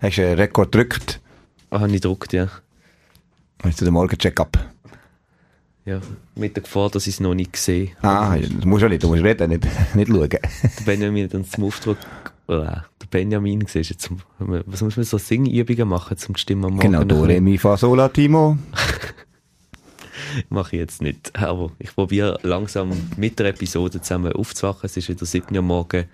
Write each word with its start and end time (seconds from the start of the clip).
Hast 0.00 0.16
du 0.16 0.26
einen 0.26 0.38
Rekord 0.38 0.72
gedrückt? 0.72 1.20
Ah, 1.68 1.80
habe 1.80 1.88
ich 1.88 2.00
gedruckt, 2.00 2.32
ja. 2.32 2.48
Hast 3.62 3.80
du 3.80 3.84
den 3.84 3.92
Morgen-Check-up? 3.92 4.58
Ja, 5.84 6.00
mit 6.34 6.56
der 6.56 6.62
Gefahr, 6.62 6.88
dass 6.88 7.06
ich 7.06 7.14
es 7.14 7.20
noch 7.20 7.34
nicht 7.34 7.52
gesehen 7.52 7.90
Ah, 8.00 8.36
das 8.38 8.64
musst 8.64 8.82
du 8.82 8.88
nicht, 8.88 9.02
du 9.02 9.08
musst 9.08 9.22
reden, 9.22 9.50
nicht, 9.50 9.66
nicht 9.94 10.08
schauen. 10.08 10.28
Der 10.30 10.40
Benjamin 10.86 11.24
hat 11.24 11.34
uns 11.34 11.50
zum 11.50 11.64
Auftrag, 11.64 11.98
oh, 12.48 12.54
der 12.54 13.06
Benjamin, 13.10 13.66
siehst 13.66 14.00
zum, 14.00 14.20
was 14.38 14.80
muss 14.80 14.96
man 14.96 15.04
so 15.04 15.18
Singübungen 15.18 15.88
machen, 15.88 16.16
zum 16.16 16.34
die 16.34 16.40
Stimme 16.40 16.68
am 16.68 16.74
Morgen? 16.74 16.92
Genau, 16.92 17.04
do, 17.04 17.22
re, 17.22 17.40
mi, 17.40 17.58
fa, 17.58 17.76
sol, 17.76 17.98
la, 17.98 18.08
timo. 18.08 18.56
Mache 20.48 20.76
ich 20.76 20.80
jetzt 20.80 21.02
nicht. 21.02 21.36
Aber 21.36 21.72
ich 21.78 21.94
probiere 21.94 22.38
langsam 22.42 22.92
mit 23.18 23.38
der 23.38 23.48
Episode 23.48 24.00
zusammen 24.00 24.32
aufzuwachen. 24.32 24.86
Es 24.86 24.96
ist 24.96 25.08
wieder 25.08 25.26
7 25.26 25.54
Uhr 25.56 25.62
morgen, 25.62 26.04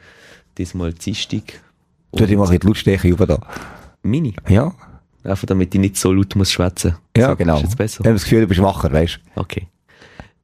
diesmal 0.59 0.93
Dienstag. 0.93 1.61
Du, 2.13 2.27
die 2.27 2.37
mache 2.37 2.55
ich 2.55 2.61
die 2.61 2.67
Lautstärke 2.67 3.09
über 3.09 3.27
da. 3.27 3.39
Mini. 4.03 4.35
Ja? 4.49 4.73
Einfach 5.25 5.47
damit 5.47 5.75
ich 5.75 5.81
nicht 5.81 5.97
so 5.97 6.13
laut 6.13 6.35
muss 6.37 6.53
schwätzen. 6.53 6.97
Ja, 7.17 7.31
so, 7.31 7.37
genau. 7.37 7.57
Ist 7.57 7.63
jetzt 7.63 7.79
besser? 7.79 8.01
Ich 8.01 8.07
habe 8.07 8.15
das 8.15 8.23
Gefühl, 8.23 8.41
du 8.43 8.47
bist 8.47 8.63
wacher, 8.63 8.93
weißt 8.93 9.21
Okay. 9.35 9.67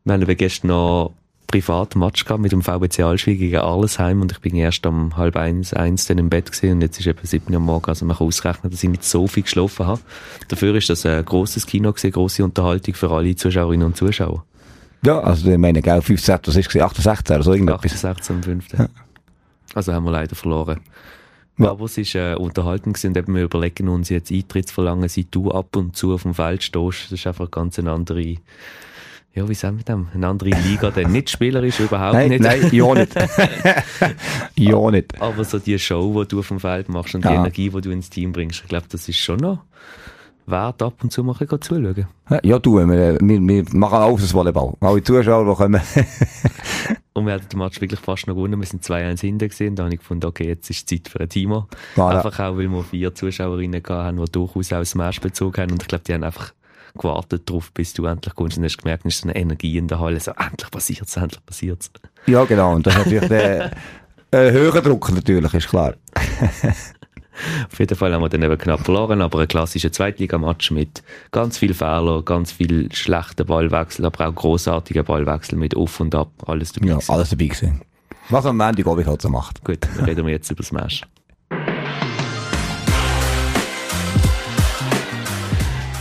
Wir 0.05 0.15
haben 0.15 0.37
gestern 0.37 0.69
noch 0.69 1.13
privat 1.53 1.95
Match 1.95 2.25
gehabt 2.25 2.43
mit 2.43 2.51
dem 2.51 2.63
VBC 2.63 3.01
Allschwig 3.01 3.39
gegen 3.39 3.59
Arlesheim 3.59 4.23
und 4.23 4.33
ich 4.33 4.41
bin 4.41 4.57
erst 4.57 4.85
um 4.87 5.17
halb 5.17 5.37
eins, 5.37 5.75
eins 5.75 6.07
dann 6.07 6.19
im 6.19 6.31
Bett 6.31 6.51
gesehen 6.51 6.73
und 6.73 6.81
jetzt 6.81 6.99
ist 6.99 7.07
eben 7.07 7.19
sieben 7.25 7.55
Uhr 7.55 7.61
morgen, 7.61 7.87
also 7.87 8.07
man 8.07 8.17
kann 8.17 8.27
ausrechnen, 8.27 8.71
dass 8.71 8.83
ich 8.83 8.89
nicht 8.89 9.05
so 9.05 9.29
viel 9.29 9.43
geschlafen 9.43 9.87
habe. 9.87 10.01
Dafür 10.49 10.75
ist 10.75 10.89
das 10.89 11.05
ein 11.05 11.25
grosses 11.25 11.67
Kino 11.67 11.93
gewesen, 11.93 12.11
grosse 12.11 12.43
Unterhaltung 12.43 12.95
für 12.95 13.11
alle 13.11 13.37
Zuschauerinnen 13.37 13.87
und 13.87 13.97
Zuschauer. 13.97 14.45
Ja, 15.05 15.21
also 15.21 15.51
ich 15.51 15.59
meine, 15.59 15.83
gell, 15.83 16.01
15, 16.01 16.39
was 16.47 16.57
ist 16.57 16.75
es, 16.75 16.81
68 16.81 17.37
oder 17.37 17.45
so 17.45 17.53
irgendetwas. 17.53 18.01
16 18.01 18.37
am 18.37 18.43
5. 18.43 18.79
Ja. 18.79 18.89
Also 19.75 19.93
haben 19.93 20.05
wir 20.05 20.13
leider 20.13 20.35
verloren. 20.35 20.81
Ja. 21.59 21.71
Aber 21.71 21.85
es 21.85 21.99
ist 21.99 22.15
äh, 22.15 22.35
Unterhaltung 22.35 22.97
und 23.05 23.17
eben 23.17 23.35
wir 23.35 23.43
überlegen 23.45 23.89
uns 23.89 24.09
jetzt 24.09 24.33
Eintrittsverlangen, 24.33 25.09
seit 25.09 25.27
du 25.31 25.51
ab 25.51 25.77
und 25.77 25.97
zu 25.97 26.15
auf 26.15 26.23
dem 26.23 26.35
Feld 26.35 26.63
stehst. 26.63 27.05
Das 27.05 27.13
ist 27.13 27.27
einfach 27.27 27.51
ganz 27.51 27.79
eine 27.79 27.93
andere, 27.93 28.23
ja, 29.35 29.49
wie 29.49 29.55
sagen 29.55 29.79
wir 29.79 29.85
das? 29.85 29.99
Eine 30.15 30.27
andere 30.27 30.51
Liga, 30.51 30.91
denn 30.91 31.13
nicht 31.13 31.31
spielerisch, 31.31 31.81
überhaupt 31.81 32.15
Nein, 32.15 32.31
nicht. 32.31 32.43
nein, 32.43 32.69
ja 32.73 32.95
nicht. 32.95 33.15
ja 34.59 34.91
nicht. 34.91 35.21
Aber 35.21 35.45
so 35.45 35.59
die 35.59 35.79
Show, 35.79 36.23
die 36.25 36.29
du 36.29 36.39
auf 36.41 36.49
dem 36.49 36.61
Feld 36.61 36.89
machst 36.89 37.15
und 37.15 37.25
die 37.25 37.29
Ja. 37.29 37.35
Energie, 37.35 37.69
die 37.71 37.81
du 37.81 37.91
ins 37.91 38.09
Team 38.11 38.33
bringst, 38.33 38.63
ich 38.63 38.69
glaube, 38.69 38.87
das 38.89 39.09
ist 39.09 39.19
schon 39.19 39.39
noch 39.41 39.59
wert, 40.47 40.83
ab 40.83 40.95
und 41.03 41.13
zu 41.13 41.23
mal 41.23 41.37
ein 41.39 41.61
zuschauen. 41.61 42.07
Ja, 42.43 42.59
du, 42.59 42.79
wir, 42.79 43.19
wir, 43.21 43.41
wir 43.41 43.65
machen 43.73 43.99
alles 43.99 44.23
das 44.23 44.35
Volleyball. 44.35 44.75
Alle 44.81 45.03
Zuschauer, 45.03 45.49
die 45.49 45.57
kommen. 45.57 45.81
Und 47.15 47.27
wir 47.27 47.35
hatten 47.35 47.49
den 47.49 47.59
Match 47.59 47.81
wirklich 47.81 48.01
fast 48.01 48.27
noch 48.27 48.35
gewonnen. 48.35 48.59
Wir 48.59 48.67
sind 48.67 48.83
2-1 48.83 49.21
hinten 49.21 49.49
gesehen. 49.49 49.77
Da 49.77 49.85
habe 49.85 49.95
ich 49.95 50.01
gefunden, 50.01 50.27
okay, 50.27 50.49
jetzt 50.49 50.71
ist 50.71 50.89
Zeit 50.89 51.09
für 51.09 51.21
ein 51.21 51.29
Teamer. 51.29 51.69
Voilà. 51.95 52.17
Einfach 52.17 52.39
auch, 52.41 52.57
weil 52.57 52.71
wir 52.71 52.83
vier 52.83 53.15
Zuschauerinnen 53.15 53.83
haben, 53.87 54.25
die 54.25 54.33
durchaus 54.33 54.73
auch 54.73 54.85
Smash 54.85 55.21
bezogen 55.21 55.61
haben. 55.61 55.73
Und 55.73 55.83
ich 55.83 55.89
glaube, 55.89 56.05
die 56.05 56.15
haben 56.15 56.25
einfach 56.25 56.53
gewartet 56.97 57.49
darauf, 57.49 57.71
bis 57.73 57.93
du 57.93 58.07
endlich 58.07 58.35
kommst 58.35 58.57
und 58.57 58.65
hast 58.65 58.79
gemerkt, 58.79 59.05
es 59.07 59.15
ist 59.15 59.23
so 59.23 59.29
eine 59.29 59.37
Energie 59.37 59.77
in 59.77 59.89
der 59.89 60.01
Halle. 60.01 60.21
So, 60.21 60.33
endlich 60.33 60.71
passiert's, 60.71 61.17
endlich 61.17 61.45
passiert's. 61.45 61.91
Ja, 62.27 62.45
genau. 62.45 62.75
Und 62.75 62.87
das 62.87 62.97
ist 62.97 63.05
natürlich 63.05 63.29
der, 63.29 63.71
äh, 64.31 64.51
höherer 64.51 64.81
Druck 64.81 65.13
natürlich, 65.13 65.53
ist 65.53 65.69
klar. 65.69 65.95
Auf 67.71 67.79
jeden 67.79 67.97
Fall 67.97 68.13
haben 68.13 68.23
wir 68.23 68.29
dann 68.29 68.43
eben 68.43 68.59
knapp 68.59 68.85
verloren, 68.85 69.23
aber 69.23 69.41
ein 69.41 69.49
klassischer 69.49 69.93
Zweitligamatch 69.93 70.71
mit 70.71 71.03
ganz 71.31 71.59
viel 71.59 71.75
Fehler, 71.75 72.23
ganz 72.23 72.53
viel 72.53 72.93
schlechten 72.93 73.47
Ballwechsel, 73.47 74.05
aber 74.05 74.29
auch 74.29 74.35
großartigen 74.35 75.05
Ballwechsel 75.05 75.59
mit 75.59 75.77
Auf 75.77 76.01
und 76.01 76.15
Ab, 76.15 76.31
alles 76.47 76.73
dabei. 76.73 76.89
Ja, 76.89 76.95
gewesen. 76.95 77.13
alles 77.13 77.31
dabei 77.31 77.47
gewesen. 77.47 77.81
Was 78.29 78.47
am 78.47 78.57
Montag 78.57 78.87
Abend 78.87 79.07
halt 79.07 79.23
so 79.23 79.29
macht. 79.29 79.65
Gut, 79.65 79.79
dann 79.97 80.05
reden 80.05 80.27
wir 80.27 80.33
jetzt 80.33 80.51
über 80.51 80.63
Smash. 80.63 81.03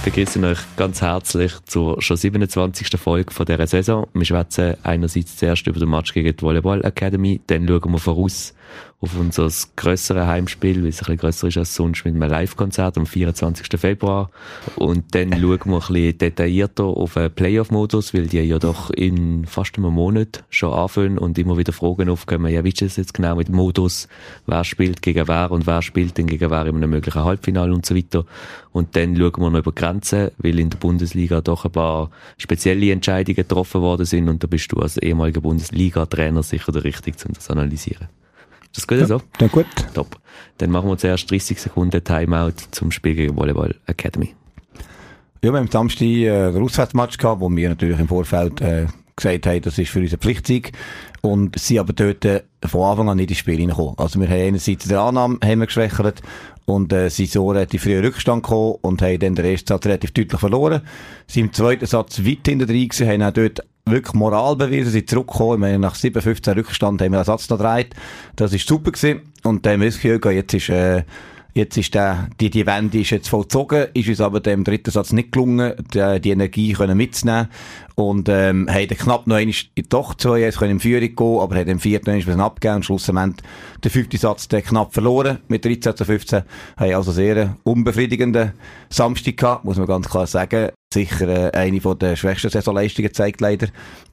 begrüßen 0.03 0.43
euch 0.43 0.59
ganz 0.77 1.01
herzlich 1.01 1.53
zur 1.65 2.01
schon 2.01 2.17
27. 2.17 2.99
Folge 2.99 3.31
von 3.31 3.45
dieser 3.45 3.67
Saison. 3.67 4.07
Wir 4.13 4.25
schwätzen 4.25 4.75
einerseits 4.83 5.37
zuerst 5.37 5.65
über 5.67 5.79
den 5.79 5.89
Match 5.89 6.13
gegen 6.13 6.35
die 6.35 6.41
Volleyball 6.41 6.83
Academy, 6.83 7.39
dann 7.47 7.67
schauen 7.67 7.91
wir 7.91 7.99
voraus 7.99 8.53
auf 9.01 9.19
unser 9.19 9.49
grössere 9.75 10.27
Heimspiel, 10.27 10.83
weil 10.83 10.89
es 10.89 10.97
ein 10.97 11.05
bisschen 11.05 11.17
grösser 11.17 11.47
ist 11.47 11.57
als 11.57 11.75
sonst, 11.75 12.05
mit 12.05 12.13
einem 12.13 12.29
Live-Konzert 12.29 12.97
am 12.97 13.07
24. 13.07 13.79
Februar. 13.79 14.29
Und 14.75 15.15
dann 15.15 15.31
schauen 15.41 15.41
wir 15.41 15.75
ein 15.75 15.79
bisschen 15.79 16.17
detaillierter 16.19 16.83
auf 16.83 17.15
den 17.15 17.31
Playoff-Modus, 17.31 18.13
weil 18.13 18.27
die 18.27 18.39
ja 18.41 18.59
doch 18.59 18.91
in 18.91 19.45
fast 19.45 19.77
einem 19.77 19.93
Monat 19.93 20.43
schon 20.49 20.71
anfangen 20.71 21.17
und 21.17 21.39
immer 21.39 21.57
wieder 21.57 21.73
Fragen 21.73 22.09
aufkommen, 22.09 22.53
ja, 22.53 22.63
wie 22.63 22.69
ist 22.69 22.81
das 22.81 22.97
jetzt 22.97 23.15
genau 23.15 23.35
mit 23.35 23.47
dem 23.47 23.55
Modus? 23.55 24.07
Wer 24.45 24.63
spielt 24.63 25.01
gegen 25.01 25.27
wer 25.27 25.49
und 25.49 25.65
wer 25.65 25.81
spielt 25.81 26.17
denn 26.19 26.27
gegen 26.27 26.51
wer 26.51 26.67
in 26.67 26.75
einem 26.75 26.91
möglichen 26.91 27.23
Halbfinale 27.23 27.73
und 27.73 27.85
so 27.85 27.95
weiter. 27.95 28.25
Und 28.71 28.95
dann 28.95 29.17
schauen 29.17 29.33
wir 29.37 29.49
noch 29.49 29.59
über 29.59 29.71
Grenzen, 29.71 30.29
weil 30.37 30.59
in 30.59 30.69
der 30.69 30.77
Bundesliga 30.77 31.41
doch 31.41 31.65
ein 31.65 31.71
paar 31.71 32.11
spezielle 32.37 32.91
Entscheidungen 32.91 33.35
getroffen 33.35 33.81
worden 33.81 34.05
sind 34.05 34.29
und 34.29 34.43
da 34.43 34.47
bist 34.47 34.71
du 34.71 34.77
als 34.77 34.97
ehemaliger 34.97 35.41
Bundesliga-Trainer 35.41 36.43
sicher 36.43 36.71
der 36.71 36.83
Richtige, 36.83 37.17
um 37.27 37.33
das 37.33 37.45
zu 37.45 37.51
analysieren. 37.51 38.07
Ist 38.71 38.77
das 38.77 38.87
gut 38.87 39.07
so? 39.07 39.21
Dann 39.37 39.49
gut. 39.49 39.65
Top. 39.93 40.17
Dann 40.57 40.71
machen 40.71 40.89
wir 40.89 40.97
zuerst 40.97 41.29
30 41.29 41.59
Sekunden 41.59 42.03
Timeout 42.03 42.53
zum 42.71 42.91
Spiel 42.91 43.15
gegen 43.15 43.35
Volleyball 43.35 43.75
Academy. 43.85 44.33
Ja, 45.43 45.51
wir 45.51 45.57
haben 45.57 45.65
am 45.65 45.71
Samstag 45.71 46.05
äh, 46.05 46.51
den 46.51 46.63
Auswärtsmatch 46.63 47.17
gehabt, 47.17 47.41
wo 47.41 47.49
wir 47.49 47.69
natürlich 47.69 47.99
im 47.99 48.07
Vorfeld 48.07 48.61
äh, 48.61 48.85
gesagt 49.15 49.47
haben, 49.47 49.61
das 49.61 49.77
ist 49.77 49.89
für 49.89 49.99
uns 49.99 50.13
ein 50.13 50.19
Pflichtsieg. 50.19 50.71
Und 51.21 51.57
sind 51.59 51.79
aber 51.79 51.93
dort 51.93 52.23
äh, 52.25 52.43
von 52.65 52.89
Anfang 52.89 53.09
an 53.09 53.17
nicht 53.17 53.31
ins 53.31 53.39
Spiel 53.39 53.59
reingekommen. 53.59 53.95
Also 53.97 54.19
wir 54.19 54.27
haben 54.27 54.41
einerseits 54.41 54.87
den 54.87 54.97
Annahme 54.97 55.37
haben 55.43 55.59
wir 55.59 55.67
geschwächert 55.67 56.21
und 56.65 56.93
äh, 56.93 57.09
sind 57.09 57.29
so 57.29 57.49
relativ 57.49 57.83
früh 57.83 57.97
in 57.97 58.05
Rückstand 58.05 58.43
gekommen 58.43 58.75
und 58.81 59.01
haben 59.01 59.19
dann 59.19 59.35
den 59.35 59.45
ersten 59.45 59.67
Satz 59.67 59.85
relativ 59.85 60.11
deutlich 60.11 60.39
verloren. 60.39 60.81
Sind 61.27 61.45
im 61.45 61.53
zweiten 61.53 61.85
Satz 61.85 62.19
weit 62.25 62.47
hinter 62.47 62.65
drin 62.65 62.87
gewesen, 62.87 63.07
haben 63.07 63.23
auch 63.23 63.33
dort 63.33 63.61
wirklich 63.85 64.13
Moral 64.13 64.55
bewiesen, 64.55 64.91
sind 64.91 65.09
zurückgekommen. 65.09 65.59
Meine, 65.59 65.79
nach 65.79 65.95
7, 65.95 66.21
15 66.21 66.53
Rückstand 66.53 67.01
haben 67.01 67.11
wir 67.11 67.19
den 67.19 67.25
Satz 67.25 67.49
noch 67.49 67.57
gedreht. 67.57 67.95
Das 68.35 68.53
ist 68.53 68.67
super 68.67 68.91
gewesen. 68.91 69.21
Und 69.43 69.65
dann 69.65 69.81
haben 69.81 69.81
wir 69.81 70.19
gehabt, 70.19 70.35
jetzt 70.35 70.53
ist, 70.53 70.69
äh, 70.69 71.03
Jetzt 71.53 71.75
ist 71.75 71.93
der, 71.93 72.29
die, 72.39 72.49
die 72.49 72.65
Wende 72.65 73.01
ist 73.01 73.09
jetzt 73.09 73.27
vollzogen, 73.27 73.87
ist 73.93 74.07
uns 74.07 74.21
aber 74.21 74.39
dem 74.39 74.63
dritten 74.63 74.89
Satz 74.89 75.11
nicht 75.11 75.33
gelungen, 75.33 75.73
die, 75.93 76.21
die 76.21 76.29
Energie 76.29 76.71
können 76.71 76.95
mitzunehmen. 76.95 77.49
Und, 77.95 78.29
ähm, 78.29 78.67
haben 78.69 78.87
dann 78.87 78.97
knapp 78.97 79.27
noch 79.27 79.35
einmal, 79.35 79.53
doch 79.89 80.15
zwei, 80.15 80.39
jetzt 80.39 80.59
können 80.59 80.71
in 80.71 80.79
Führung 80.79 81.13
gehen, 81.13 81.39
aber 81.41 81.55
haben 81.57 81.67
im 81.67 81.79
vierten 81.79 82.17
noch 82.17 82.27
einmal 82.27 82.45
abgegeben 82.45 82.77
und 82.77 82.85
schlussendlich 82.85 83.45
den 83.83 83.91
fünften 83.91 84.17
Satz 84.17 84.47
dann 84.47 84.63
knapp 84.63 84.93
verloren, 84.93 85.39
mit 85.49 85.65
13 85.65 85.97
zu 85.97 86.05
15. 86.05 86.43
Haben 86.77 86.93
also 86.93 87.11
sehr 87.11 87.35
einen 87.35 87.57
unbefriedigenden 87.63 88.53
Samstag 88.89 89.35
gehabt, 89.35 89.65
muss 89.65 89.77
man 89.77 89.87
ganz 89.87 90.07
klar 90.07 90.27
sagen. 90.27 90.71
Sicher 90.93 91.53
äh, 91.53 91.57
eine 91.57 91.79
von 91.79 91.97
der 91.97 92.15
schwächsten 92.15 92.49
Saisonleistungen 92.49 93.07
gezeigt, 93.07 93.41
leider. 93.41 93.67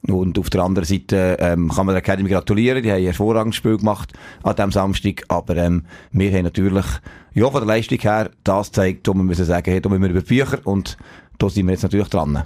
Und 0.07 0.39
auf 0.39 0.49
der 0.49 0.63
anderen 0.63 0.87
Seite 0.87 1.37
ähm, 1.39 1.69
kann 1.69 1.85
man 1.85 1.93
der 1.93 2.01
Academy 2.01 2.29
gratulieren, 2.29 2.81
die 2.81 2.89
haben 2.89 2.99
ein 2.99 3.05
hervorragendes 3.05 3.57
Spiel 3.57 3.77
gemacht 3.77 4.13
an 4.43 4.55
diesem 4.55 4.71
Samstag, 4.71 5.23
aber 5.27 5.57
ähm, 5.57 5.85
wir 6.11 6.31
haben 6.31 6.43
natürlich 6.43 6.85
ja, 7.33 7.49
von 7.49 7.61
der 7.61 7.67
Leistung 7.67 7.99
her 7.99 8.31
das 8.43 8.67
gezeigt, 8.67 9.07
wo 9.07 9.13
wir 9.13 9.23
müssen 9.23 9.45
sagen, 9.45 9.71
hey, 9.71 9.81
da 9.81 9.89
müssen 9.89 10.03
wir 10.03 10.09
über 10.09 10.21
Bücher 10.21 10.59
und 10.63 10.97
da 11.37 11.49
sind 11.49 11.67
wir 11.67 11.73
jetzt 11.73 11.83
natürlich 11.83 12.09
dran. 12.09 12.43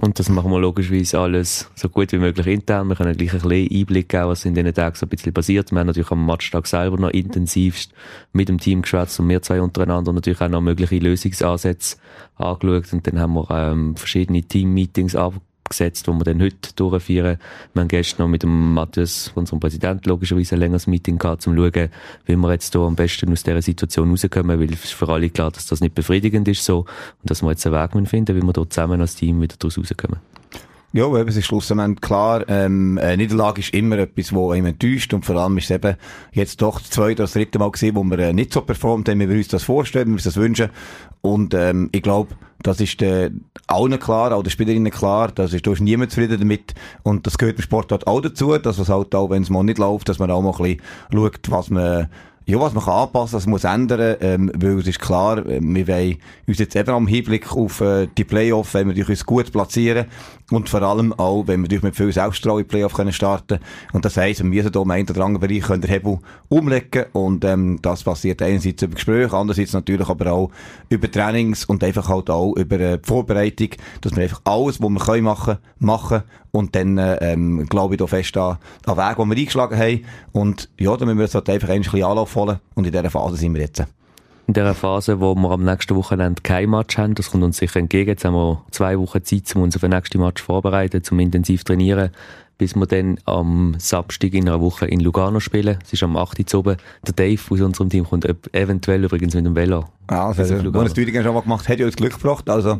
Und 0.00 0.18
das 0.18 0.30
machen 0.30 0.50
wir 0.50 0.58
logischerweise 0.58 1.18
alles 1.18 1.70
so 1.74 1.88
gut 1.90 2.12
wie 2.12 2.18
möglich 2.18 2.46
intern. 2.46 2.88
Wir 2.88 2.96
können 2.96 3.14
gleich 3.14 3.34
ein 3.34 3.40
bisschen 3.40 3.78
Einblick 3.78 4.08
geben, 4.08 4.28
was 4.28 4.44
in 4.46 4.54
diesen 4.54 4.72
Tagen 4.72 4.96
so 4.96 5.04
ein 5.04 5.10
bisschen 5.10 5.34
passiert. 5.34 5.70
Wir 5.70 5.80
haben 5.80 5.86
natürlich 5.86 6.10
am 6.10 6.24
Matchtag 6.24 6.66
selber 6.66 6.96
noch 6.96 7.10
intensivst 7.10 7.92
mit 8.32 8.48
dem 8.48 8.58
Team 8.58 8.82
geschwätzt 8.82 9.20
und 9.20 9.28
wir 9.28 9.42
zwei 9.42 9.60
untereinander 9.60 10.14
natürlich 10.14 10.40
auch 10.40 10.48
noch 10.48 10.62
mögliche 10.62 10.98
Lösungsansätze 10.98 11.98
angeschaut. 12.36 12.90
Und 12.92 13.06
dann 13.06 13.20
haben 13.20 13.34
wir 13.34 13.50
ähm, 13.50 13.94
verschiedene 13.96 14.42
Team-Meetings 14.42 15.14
abgesetzt, 15.72 16.06
die 16.06 16.12
wir 16.12 16.24
dann 16.24 16.42
heute 16.42 16.74
durchführen. 16.76 17.38
Wir 17.72 17.80
haben 17.80 17.88
gestern 17.88 18.24
noch 18.24 18.28
mit 18.28 18.42
dem 18.42 18.74
Matthias, 18.74 19.32
unserem 19.34 19.60
Präsidenten, 19.60 20.08
logischerweise 20.08 20.54
ein 20.56 20.60
längeres 20.60 20.86
Meeting 20.86 21.18
gehabt, 21.18 21.46
um 21.46 21.56
zu 21.56 21.62
schauen, 21.62 21.88
wie 22.26 22.36
wir 22.36 22.50
jetzt 22.52 22.72
hier 22.72 22.82
am 22.82 22.94
besten 22.94 23.32
aus 23.32 23.42
dieser 23.42 23.62
Situation 23.62 24.10
rauskommen, 24.10 24.60
weil 24.60 24.72
es 24.72 24.84
ist 24.84 24.94
für 24.94 25.08
alle 25.08 25.30
klar, 25.30 25.50
dass 25.50 25.66
das 25.66 25.80
nicht 25.80 25.94
befriedigend 25.94 26.46
ist 26.48 26.64
so 26.64 26.80
und 26.80 27.30
dass 27.30 27.42
wir 27.42 27.50
jetzt 27.50 27.66
einen 27.66 27.74
Weg 27.74 28.08
finden, 28.08 28.36
wie 28.36 28.42
wir 28.42 28.52
dort 28.52 28.72
zusammen 28.72 29.00
als 29.00 29.16
Team 29.16 29.40
wieder 29.40 29.56
daraus 29.58 29.78
rauskommen. 29.78 30.20
Ja, 30.94 31.06
eben, 31.06 31.26
es 31.26 31.36
ist 31.36 31.46
schlussendlich 31.46 32.02
klar, 32.02 32.44
ähm, 32.48 32.98
eine 33.00 33.16
Niederlage 33.16 33.60
ist 33.60 33.72
immer 33.72 33.96
etwas, 33.96 34.34
wo 34.34 34.50
einem 34.50 34.66
enttäuscht 34.66 35.14
und 35.14 35.24
vor 35.24 35.36
allem 35.36 35.56
ist 35.56 35.64
es 35.64 35.70
eben 35.70 35.96
jetzt 36.32 36.60
doch 36.60 36.78
das 36.78 36.90
zweite 36.90 37.22
oder 37.22 37.24
das 37.24 37.32
dritte 37.32 37.58
Mal 37.58 37.70
gesehen, 37.70 37.96
wo 37.96 38.04
wir 38.04 38.18
äh, 38.18 38.34
nicht 38.34 38.52
so 38.52 38.60
performt 38.60 39.08
haben, 39.08 39.18
wie 39.20 39.28
wir 39.28 39.36
uns 39.36 39.48
das 39.48 39.62
vorstellen, 39.62 40.08
wie 40.08 40.10
wir 40.10 40.16
uns 40.16 40.24
das 40.24 40.36
wünschen. 40.36 40.68
Und 41.22 41.54
ähm, 41.54 41.88
ich 41.92 42.02
glaube, 42.02 42.34
das 42.62 42.78
ist 42.78 43.00
äh, 43.00 43.30
allen 43.68 43.98
klar, 43.98 44.34
auch 44.34 44.42
den 44.42 44.50
Spielerinnen 44.50 44.92
klar, 44.92 45.32
das 45.34 45.54
ist, 45.54 45.66
da 45.66 45.72
niemand 45.80 46.10
zufrieden 46.10 46.40
damit. 46.40 46.74
Und 47.04 47.26
das 47.26 47.38
gehört 47.38 47.56
im 47.56 47.62
Sport 47.62 47.90
halt 47.90 48.06
auch 48.06 48.20
dazu, 48.20 48.58
dass 48.58 48.78
es 48.78 48.90
halt 48.90 49.14
auch, 49.14 49.30
wenn 49.30 49.42
es 49.42 49.48
mal 49.48 49.62
nicht 49.62 49.78
läuft, 49.78 50.10
dass 50.10 50.18
man 50.18 50.30
auch 50.30 50.42
mal 50.42 50.52
ein 50.52 50.76
bisschen 50.76 50.82
schaut, 51.10 51.50
was 51.50 51.70
man 51.70 52.10
ja, 52.44 52.58
was 52.58 52.74
man 52.74 52.84
kann 52.84 52.94
anpassen, 52.94 53.36
das 53.36 53.46
muss 53.46 53.64
ändern, 53.64 54.16
ähm, 54.20 54.50
weil 54.56 54.78
es 54.78 54.88
ist 54.88 54.98
klar, 54.98 55.46
äh, 55.46 55.60
wir 55.62 55.88
wollen 55.88 56.16
uns 56.46 56.58
jetzt 56.58 56.74
eben 56.74 56.90
am 56.90 57.06
Hinblick 57.06 57.52
auf 57.52 57.80
äh, 57.80 58.08
die 58.18 58.24
Playoffs, 58.24 58.74
wenn 58.74 58.94
wir 58.94 59.08
uns 59.08 59.24
gut 59.24 59.52
platzieren 59.52 60.06
und 60.52 60.68
vor 60.68 60.82
allem 60.82 61.12
auch, 61.14 61.46
wenn 61.46 61.68
wir 61.68 61.80
mit 61.82 61.96
viel 61.96 62.12
Selbststrahl 62.12 62.60
in 62.60 62.66
Playoff 62.66 62.92
können 62.92 63.12
starten. 63.12 63.58
Und 63.92 64.04
das 64.04 64.16
heisst, 64.16 64.40
wir 64.40 64.46
müssen 64.46 64.70
hier 64.70 64.82
im 64.82 64.90
einen 64.90 65.08
oder 65.08 65.24
anderen 65.24 65.40
Bereich 65.40 65.66
den 65.66 65.90
Hebel 65.90 66.18
umlegen. 66.48 67.06
Und 67.12 67.44
ähm, 67.44 67.78
das 67.80 68.02
passiert 68.02 68.42
einerseits 68.42 68.82
über 68.82 68.94
Gespräche, 68.94 69.34
andererseits 69.34 69.72
natürlich 69.72 70.08
aber 70.08 70.30
auch 70.30 70.50
über 70.90 71.10
Trainings 71.10 71.64
und 71.64 71.82
einfach 71.82 72.08
halt 72.08 72.28
auch 72.28 72.54
über 72.54 72.78
äh, 72.78 72.98
die 72.98 73.06
Vorbereitung, 73.06 73.68
dass 74.02 74.14
wir 74.14 74.24
einfach 74.24 74.42
alles, 74.44 74.80
was 74.80 74.90
wir 74.90 75.00
können 75.00 75.24
machen, 75.24 75.58
machen 75.78 76.22
und 76.50 76.76
dann, 76.76 76.98
ähm, 76.98 77.66
glaube 77.66 77.94
ich 77.94 77.98
da 77.98 78.06
fest 78.06 78.36
an, 78.36 78.58
an 78.84 78.96
Weg, 78.98 79.16
den 79.16 79.28
wir 79.30 79.36
eingeschlagen 79.36 79.78
haben. 79.78 80.04
Und 80.32 80.68
ja, 80.78 80.94
dann 80.96 81.08
müssen 81.08 81.18
wir 81.18 81.24
uns 81.24 81.34
halt 81.34 81.48
einfach 81.48 81.70
ein 81.70 81.80
bisschen 81.80 82.04
Anlauf 82.04 82.34
holen 82.36 82.58
und 82.74 82.86
in 82.86 82.92
dieser 82.92 83.10
Phase 83.10 83.36
sind 83.36 83.54
wir 83.54 83.62
jetzt. 83.62 83.82
In 84.48 84.54
dieser 84.54 84.74
Phase, 84.74 85.20
wo 85.20 85.34
wir 85.34 85.50
am 85.50 85.64
nächsten 85.64 85.94
Wochenende 85.94 86.42
kein 86.42 86.70
Match 86.70 86.98
haben, 86.98 87.14
das 87.14 87.30
kommt 87.30 87.44
uns 87.44 87.58
sicher 87.58 87.78
entgegen. 87.78 88.10
Jetzt 88.10 88.24
haben 88.24 88.34
wir 88.34 88.62
zwei 88.70 88.98
Wochen 88.98 89.22
Zeit, 89.24 89.54
um 89.54 89.62
uns 89.62 89.76
auf 89.76 89.82
den 89.82 89.90
nächsten 89.90 90.20
Match 90.20 90.42
vorzubereiten, 90.42 91.02
um 91.10 91.20
intensiv 91.20 91.60
zu 91.60 91.66
trainieren, 91.66 92.10
bis 92.58 92.74
wir 92.74 92.86
dann 92.86 93.18
am 93.24 93.76
Samstag 93.78 94.34
in 94.34 94.48
einer 94.48 94.60
Woche 94.60 94.86
in 94.86 95.00
Lugano 95.00 95.38
spielen. 95.38 95.78
Es 95.84 95.92
ist 95.92 96.02
am 96.02 96.16
8. 96.16 96.52
Uhr 96.52 96.60
oben. 96.60 96.76
Der 97.06 97.14
Dave 97.14 97.40
aus 97.50 97.60
unserem 97.60 97.88
Team 97.88 98.04
kommt 98.04 98.26
eventuell 98.52 99.04
übrigens 99.04 99.34
mit 99.34 99.46
dem 99.46 99.54
Velo. 99.54 99.84
Ah, 100.08 100.26
also, 100.26 100.42
also, 100.42 100.94
Tüdingen 100.94 101.22
schon 101.22 101.34
mal 101.34 101.42
gemacht 101.42 101.68
hat 101.68 101.78
ja 101.78 101.86
uns 101.86 101.96
Glück 101.96 102.14
gebracht, 102.14 102.50
also 102.50 102.78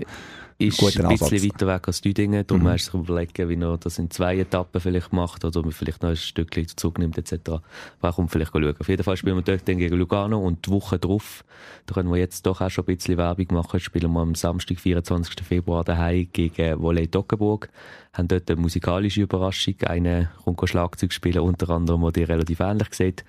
ist 0.58 0.82
ein 0.82 1.08
bisschen 1.08 1.43
weiter 1.44 1.66
weg 1.66 1.87
als 1.87 2.00
Düdingen. 2.00 2.46
Darum 2.46 2.64
mhm. 2.64 2.69
hast 2.69 2.93
du 2.93 2.99
überlegen, 2.99 3.49
wie 3.49 3.60
er 3.60 3.78
das 3.78 3.99
in 3.99 4.10
zwei 4.10 4.38
Etappen 4.38 4.81
vielleicht 4.81 5.12
macht 5.12 5.44
oder 5.44 5.62
vielleicht 5.70 6.02
noch 6.02 6.10
ein 6.10 6.16
Stückchen 6.16 6.66
Zug 6.69 6.99
nimmt 6.99 7.19
etc. 7.19 7.62
Warum 8.00 8.28
vielleicht 8.28 8.52
schauen. 8.52 8.75
Auf 8.78 8.88
jeden 8.88 9.02
Fall 9.02 9.16
spielen 9.16 9.37
wir 9.37 9.43
dort 9.43 9.66
gegen 9.66 9.96
Lugano 9.96 10.38
und 10.38 10.66
die 10.66 10.70
Woche 10.70 10.99
drauf, 10.99 11.44
da 11.87 11.94
können 11.94 12.10
wir 12.10 12.19
jetzt 12.19 12.46
doch 12.46 12.60
auch 12.60 12.70
schon 12.70 12.84
ein 12.84 12.96
bisschen 12.96 13.16
Werbung 13.16 13.46
machen, 13.50 13.81
spielen 13.81 14.12
wir 14.12 14.20
am 14.20 14.34
Samstag, 14.34 14.78
24. 14.78 15.44
Februar 15.44 15.84
daheim 15.84 16.28
gegen 16.32 16.81
Volley 16.81 17.08
Dockenburg 17.08 17.69
haben 18.14 18.29
dort 18.29 18.50
eine 18.50 18.61
musikalische 18.61 19.23
Überraschung. 19.23 19.75
Einer 19.87 20.31
kommt 20.44 20.69
Schlagzeug 20.69 21.12
spielen, 21.12 21.41
unter 21.41 21.70
anderem, 21.70 22.03
der 22.03 22.12
die 22.12 22.23
relativ 22.25 22.61
ähnlich 22.61 22.93
sieht. 22.93 23.25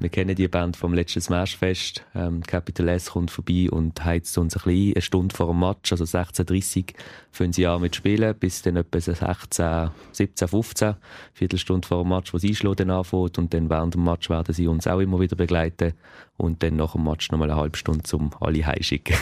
Wir 0.00 0.08
kennen 0.08 0.34
die 0.34 0.48
Band 0.48 0.76
vom 0.76 0.92
letzten 0.92 1.20
Smashfest. 1.20 2.04
Ähm, 2.16 2.42
Capital 2.42 2.88
S 2.88 3.10
kommt 3.10 3.30
vorbei 3.30 3.68
und 3.70 4.04
heizt 4.04 4.36
uns 4.36 4.56
ein 4.56 4.62
bisschen 4.64 4.94
eine 4.94 5.02
Stunde 5.02 5.36
vor 5.36 5.46
dem 5.46 5.60
Match, 5.60 5.92
also 5.92 6.04
16.30 6.04 6.94
fangen 7.30 7.52
sie 7.52 7.66
an 7.66 7.80
mit 7.80 7.96
Spielen, 7.96 8.34
bis 8.34 8.62
dann 8.62 8.76
etwa 8.76 9.00
16, 9.00 9.90
17, 10.12 10.48
15, 10.48 10.94
Viertelstunde 11.32 11.86
vor 11.86 12.02
dem 12.02 12.08
Match, 12.08 12.32
wo 12.32 12.38
sie 12.38 12.48
einschlagen 12.48 12.90
anfängt 12.90 13.38
und 13.38 13.54
dann 13.54 13.70
während 13.70 13.94
dem 13.94 14.04
Match 14.04 14.30
werden 14.30 14.54
sie 14.54 14.66
uns 14.66 14.86
auch 14.86 15.00
immer 15.00 15.20
wieder 15.20 15.36
begleiten 15.36 15.94
und 16.36 16.62
dann 16.62 16.76
nach 16.76 16.92
dem 16.92 17.04
Match 17.04 17.30
nochmal 17.30 17.50
eine 17.50 17.60
halbe 17.60 17.76
Stunde 17.76 18.02
zum 18.02 18.30
alle 18.40 18.64
heimschicken. 18.66 19.16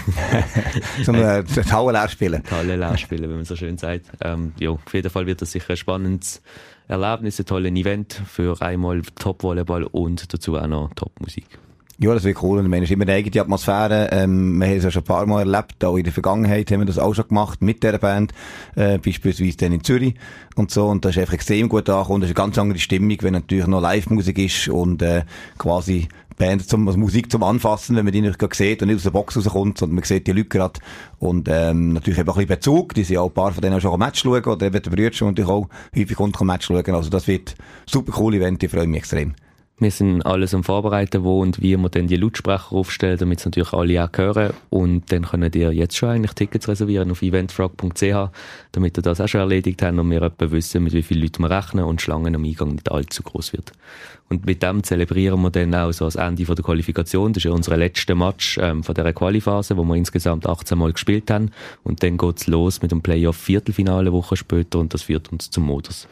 zum 1.04 1.14
äh, 1.16 1.44
Halle 1.70 1.92
leer 1.92 2.08
spielen. 2.08 2.42
Halle 2.50 2.76
leer 2.76 2.96
spielen, 2.96 3.30
wie 3.30 3.34
man 3.34 3.44
so 3.44 3.56
schön 3.56 3.76
sagt. 3.76 4.06
Ähm, 4.20 4.52
ja, 4.58 4.74
jeden 5.02 5.12
Fall 5.12 5.26
wird 5.26 5.42
das 5.42 5.52
sicher 5.52 5.70
ein 5.70 5.76
spannendes 5.76 6.42
Erlebnis, 6.88 7.38
ein 7.40 7.46
tolles 7.46 7.72
Event 7.72 8.12
für 8.26 8.60
einmal 8.62 9.02
Top-Volleyball 9.02 9.84
und 9.84 10.32
dazu 10.32 10.56
auch 10.56 10.66
noch 10.66 10.90
Top-Musik. 10.94 11.58
Ja, 11.98 12.14
das 12.14 12.24
wird 12.24 12.42
cool. 12.42 12.58
Und 12.58 12.64
ich 12.64 12.70
meine, 12.70 12.84
es 12.84 12.90
ist 12.90 12.94
immer 12.94 13.04
eine 13.04 13.12
eigene 13.12 13.40
Atmosphäre. 13.40 14.08
Ähm, 14.12 14.58
wir 14.58 14.66
haben 14.66 14.76
es 14.76 14.84
ja 14.84 14.90
schon 14.90 15.02
ein 15.02 15.06
paar 15.06 15.26
Mal 15.26 15.40
erlebt. 15.40 15.84
Auch 15.84 15.96
in 15.96 16.04
der 16.04 16.12
Vergangenheit 16.12 16.70
haben 16.70 16.80
wir 16.80 16.86
das 16.86 16.98
auch 16.98 17.14
schon 17.14 17.28
gemacht 17.28 17.62
mit 17.62 17.82
dieser 17.82 17.98
Band. 17.98 18.32
Äh, 18.74 18.98
beispielsweise 18.98 19.56
dann 19.58 19.72
in 19.72 19.84
Zürich 19.84 20.14
und 20.56 20.70
so. 20.70 20.88
Und 20.88 21.04
das 21.04 21.12
ist 21.12 21.18
einfach 21.18 21.34
extrem 21.34 21.68
gut 21.68 21.88
angekommen. 21.88 22.22
Das 22.22 22.30
ist 22.30 22.36
eine 22.36 22.44
ganz 22.46 22.58
andere 22.58 22.78
Stimmung, 22.78 23.16
wenn 23.20 23.34
natürlich 23.34 23.66
noch 23.66 23.80
Live-Musik 23.80 24.38
ist 24.38 24.68
und 24.68 25.02
äh, 25.02 25.24
quasi 25.58 26.08
Band 26.38 26.68
zum, 26.68 26.88
also 26.88 26.98
Musik 26.98 27.30
zum 27.30 27.42
Anfassen, 27.44 27.94
wenn 27.94 28.04
man 28.04 28.12
die 28.12 28.20
nicht 28.20 28.54
sieht 28.54 28.82
und 28.82 28.88
nicht 28.88 28.96
aus 28.96 29.02
der 29.04 29.10
Box 29.10 29.36
rauskommt, 29.36 29.78
sondern 29.78 29.96
man 29.96 30.04
sieht 30.04 30.26
die 30.26 30.32
Leute 30.32 30.48
gerade. 30.48 30.80
Und 31.20 31.48
ähm, 31.48 31.92
natürlich 31.92 32.18
eben 32.18 32.28
auch 32.28 32.36
ein 32.36 32.46
bisschen 32.46 32.56
Bezug. 32.56 32.94
Die 32.94 33.04
sind 33.04 33.18
auch 33.18 33.28
ein 33.28 33.34
paar 33.34 33.52
von 33.52 33.62
denen 33.62 33.80
schon 33.80 33.92
ein 33.92 33.98
Match 33.98 34.22
schauen. 34.22 34.44
Oder 34.44 34.66
eben 34.66 34.82
der 34.82 34.90
Brüder 34.90 35.12
schon 35.12 35.28
natürlich 35.28 35.50
auch 35.50 35.68
häufig 35.94 36.16
kommt 36.16 36.40
ein 36.40 36.46
Match 36.46 36.66
schauen. 36.66 36.94
Also 36.94 37.10
das 37.10 37.28
wird 37.28 37.54
super 37.86 38.12
cool 38.18 38.34
Event. 38.34 38.62
Ich 38.62 38.70
freue 38.70 38.86
mich 38.86 38.98
extrem. 38.98 39.34
Wir 39.78 39.90
sind 39.90 40.22
alles 40.22 40.54
am 40.54 40.62
Vorbereiten, 40.62 41.24
wo 41.24 41.40
und 41.40 41.60
wie 41.60 41.76
wir 41.76 41.88
dann 41.88 42.06
die 42.06 42.16
Lautsprecher 42.16 42.72
aufstellen, 42.72 43.18
damit 43.18 43.40
es 43.40 43.46
natürlich 43.46 43.72
alle 43.72 44.04
auch 44.04 44.16
hören. 44.16 44.52
Und 44.70 45.10
dann 45.10 45.22
können 45.22 45.50
ihr 45.54 45.72
jetzt 45.72 45.96
schon 45.96 46.10
eigentlich 46.10 46.34
Tickets 46.34 46.68
reservieren 46.68 47.10
auf 47.10 47.22
eventfrog.ch, 47.22 48.30
damit 48.72 48.98
ihr 48.98 49.02
das 49.02 49.20
auch 49.20 49.26
schon 49.26 49.40
erledigt 49.40 49.82
habt 49.82 49.98
und 49.98 50.10
wir 50.10 50.22
etwa 50.22 50.50
wissen, 50.52 50.84
mit 50.84 50.92
wie 50.92 51.02
vielen 51.02 51.22
Leuten 51.22 51.42
wir 51.42 51.50
rechnen 51.50 51.84
und 51.84 52.00
Schlangen 52.00 52.36
am 52.36 52.44
Eingang 52.44 52.72
nicht 52.72 52.92
allzu 52.92 53.22
groß 53.22 53.54
wird. 53.54 53.72
Und 54.28 54.46
mit 54.46 54.62
dem 54.62 54.84
zelebrieren 54.84 55.42
wir 55.42 55.50
dann 55.50 55.74
auch 55.74 55.92
so 55.92 56.04
das 56.04 56.16
Ende 56.16 56.44
der 56.44 56.64
Qualifikation. 56.64 57.32
Das 57.32 57.42
ist 57.42 57.44
ja 57.44 57.50
unser 57.50 57.76
letzter 57.76 58.14
Match 58.14 58.58
ähm, 58.58 58.84
von 58.84 58.94
dieser 58.94 59.12
Qualiphase, 59.12 59.76
wo 59.76 59.84
wir 59.84 59.96
insgesamt 59.96 60.46
18 60.46 60.78
Mal 60.78 60.92
gespielt 60.92 61.30
haben. 61.30 61.50
Und 61.82 62.02
dann 62.02 62.18
geht's 62.18 62.46
los 62.46 62.82
mit 62.82 62.92
dem 62.92 63.02
Playoff-Viertelfinale 63.02 64.12
Woche 64.12 64.36
später 64.36 64.78
und 64.78 64.94
das 64.94 65.02
führt 65.02 65.32
uns 65.32 65.50
zum 65.50 65.64
Modus. 65.64 66.06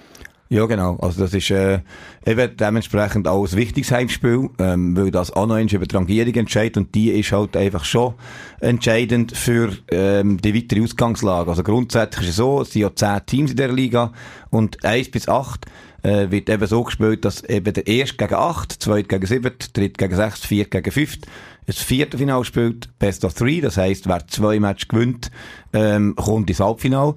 Ja, 0.53 0.67
genau. 0.67 0.97
Also 0.97 1.21
das 1.21 1.33
ist 1.33 1.49
äh, 1.53 1.79
eben 2.27 2.57
dementsprechend 2.57 3.29
auch 3.29 3.47
ein 3.47 3.57
wichtiges 3.57 3.93
Heimspiel, 3.93 4.51
ähm, 4.59 4.97
weil 4.97 5.13
das 5.13 5.33
auch 5.33 5.47
noch 5.47 5.57
über 5.61 5.87
die 5.87 5.95
Rangierung 5.95 6.35
entscheidet 6.35 6.77
und 6.77 6.93
die 6.93 7.13
ist 7.13 7.31
halt 7.31 7.57
einfach 7.57 7.85
schon 7.85 8.15
entscheidend 8.59 9.37
für 9.37 9.71
ähm, 9.93 10.39
die 10.43 10.53
weitere 10.53 10.83
Ausgangslage. 10.83 11.51
Also 11.51 11.63
grundsätzlich 11.63 12.25
ist 12.25 12.31
es 12.31 12.37
so, 12.37 12.63
es 12.63 12.73
sind 12.73 12.83
ja 12.83 12.93
zehn 12.93 13.27
Teams 13.27 13.51
in 13.53 13.59
der 13.59 13.71
Liga 13.71 14.13
und 14.51 14.85
eins 14.85 15.09
bis 15.09 15.29
acht 15.29 15.67
äh, 16.03 16.33
wird 16.33 16.51
eben 16.51 16.67
so 16.67 16.83
gespielt, 16.83 17.25
dass 17.25 17.45
eben 17.45 17.73
der 17.73 17.87
erste 17.87 18.17
gegen 18.17 18.35
acht, 18.35 18.73
zweite 18.73 19.07
gegen 19.07 19.27
sieben, 19.27 19.53
dritte 19.73 20.05
gegen 20.05 20.17
sechs, 20.17 20.41
vierte 20.41 20.83
gegen 20.83 20.91
fünft 20.91 21.29
das 21.71 21.79
vierte 21.79 22.19
Final 22.19 22.45
spielt, 22.45 22.89
Best 22.99 23.25
of 23.25 23.35
Three, 23.35 23.61
das 23.61 23.77
heisst, 23.77 24.09
wer 24.09 24.27
zwei 24.27 24.59
Matches 24.59 24.89
gewinnt, 24.89 25.31
ähm, 25.73 26.17
kommt 26.17 26.51
ins 26.51 26.59
Halbfinale. 26.59 27.15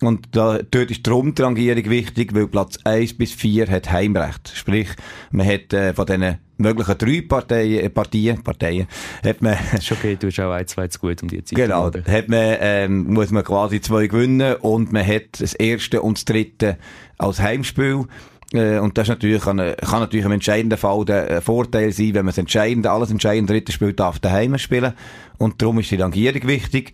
Und 0.00 0.28
da, 0.32 0.58
dort 0.58 0.90
ist 0.90 1.04
die 1.04 1.10
Rundrangierung 1.10 1.90
wichtig, 1.90 2.34
weil 2.34 2.46
Platz 2.46 2.78
1 2.84 3.18
bis 3.18 3.32
4 3.32 3.68
hat 3.68 3.90
Heimrecht. 3.90 4.52
Sprich, 4.54 4.88
man 5.32 5.46
hat 5.46 5.72
äh, 5.72 5.92
von 5.92 6.06
diesen 6.06 6.38
möglichen 6.56 6.98
drei 6.98 7.22
Parteien, 7.22 7.80
äh, 7.80 7.90
Partien, 7.90 8.42
Parteien, 8.42 8.86
hat 9.24 9.42
man... 9.42 9.56
Ist 9.72 9.90
okay, 9.90 10.16
du 10.18 10.28
hast 10.28 10.38
auch 10.40 10.52
ein, 10.52 10.66
zwei 10.68 10.88
zu 10.88 11.00
gut 11.00 11.22
um 11.22 11.28
die 11.28 11.42
Zeit. 11.42 11.56
Genau, 11.56 11.86
hat 11.86 12.28
man, 12.28 12.56
ähm, 12.60 13.12
muss 13.12 13.30
man 13.30 13.42
quasi 13.42 13.80
zwei 13.80 14.06
gewinnen 14.06 14.56
und 14.56 14.92
man 14.92 15.06
hat 15.06 15.40
das 15.40 15.54
erste 15.54 16.02
und 16.02 16.18
das 16.18 16.24
dritte 16.24 16.78
als 17.18 17.40
Heimspiel. 17.40 18.04
Äh, 18.52 18.78
und 18.78 18.96
das 18.96 19.04
ist 19.04 19.10
natürlich, 19.10 19.42
kann, 19.42 19.58
kann 19.58 20.00
natürlich 20.00 20.26
im 20.26 20.32
entscheidenden 20.32 20.78
Fall 20.78 21.04
der 21.04 21.30
äh, 21.30 21.40
Vorteil 21.40 21.92
sein, 21.92 22.14
wenn 22.14 22.24
man 22.24 22.28
das 22.28 22.38
entscheidende, 22.38 22.90
alles 22.90 23.10
entscheidende 23.10 23.52
dritte 23.52 23.72
Spiel 23.72 23.92
darf 23.92 24.20
daheim 24.20 24.56
spielen. 24.58 24.92
Und 25.38 25.60
darum 25.60 25.78
ist 25.80 25.90
die 25.90 25.96
Rangierung 25.96 26.46
wichtig. 26.46 26.92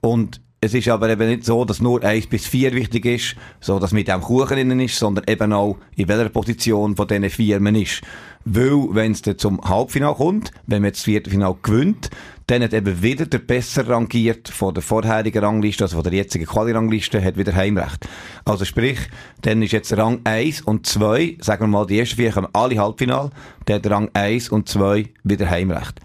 Und 0.00 0.40
es 0.66 0.74
ist 0.74 0.88
aber 0.88 1.08
eben 1.08 1.28
nicht 1.28 1.44
so, 1.44 1.64
dass 1.64 1.80
nur 1.80 2.02
1 2.02 2.26
bis 2.26 2.46
4 2.46 2.72
wichtig 2.72 3.04
ist, 3.06 3.36
so 3.60 3.78
dass 3.78 3.92
mit 3.92 4.08
dem 4.08 4.20
Kuchen 4.20 4.58
innen 4.58 4.80
ist, 4.80 4.98
sondern 4.98 5.24
eben 5.28 5.52
auch 5.52 5.76
in 5.94 6.08
welcher 6.08 6.28
Position 6.28 6.96
von 6.96 7.06
diesen 7.06 7.30
vier 7.30 7.60
man 7.60 7.76
ist. 7.76 8.02
Weil, 8.44 8.88
wenn 8.90 9.12
es 9.12 9.22
dann 9.22 9.38
zum 9.38 9.60
Halbfinale 9.60 10.16
kommt, 10.16 10.50
wenn 10.66 10.82
man 10.82 10.90
das 10.90 11.02
Viertelfinale 11.02 11.56
gewinnt, 11.62 12.10
dann 12.48 12.62
hat 12.62 12.74
eben 12.74 13.02
wieder 13.02 13.26
der 13.26 13.38
besser 13.38 13.88
rangiert 13.88 14.48
von 14.48 14.74
der 14.74 14.82
vorherigen 14.82 15.42
Rangliste, 15.42 15.84
also 15.84 15.96
von 15.96 16.04
der 16.04 16.12
jetzigen 16.12 16.46
Quali-Rangliste, 16.46 17.22
hat 17.22 17.36
wieder 17.36 17.54
Heimrecht. 17.54 18.08
Also 18.44 18.64
sprich, 18.64 18.98
dann 19.42 19.62
ist 19.62 19.72
jetzt 19.72 19.96
Rang 19.96 20.20
1 20.24 20.62
und 20.62 20.86
2, 20.86 21.38
sagen 21.40 21.64
wir 21.64 21.68
mal, 21.68 21.86
die 21.86 21.98
ersten 21.98 22.16
vier 22.16 22.32
kommen 22.32 22.48
alle 22.52 22.78
Halbfinale, 22.78 23.30
dann 23.64 23.76
hat 23.76 23.90
Rang 23.90 24.10
1 24.14 24.48
und 24.48 24.68
2 24.68 25.10
wieder 25.24 25.48
Heimrecht. 25.48 26.00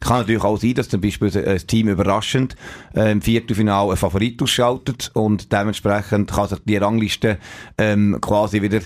Kann 0.00 0.20
natürlich 0.20 0.44
auch 0.44 0.56
sein, 0.58 0.74
dass 0.74 0.88
zum 0.88 1.00
Beispiel 1.00 1.36
ein 1.36 1.58
Team 1.66 1.88
überraschend 1.88 2.54
äh, 2.94 3.10
im 3.10 3.20
Viertelfinale 3.20 3.88
einen 3.88 3.96
Favorit 3.96 4.40
ausschaltet 4.40 5.10
und 5.14 5.52
dementsprechend 5.52 6.30
kann 6.30 6.48
sich 6.48 6.58
die 6.64 6.76
Rangliste 6.76 7.38
ähm, 7.76 8.18
quasi 8.20 8.62
wieder 8.62 8.80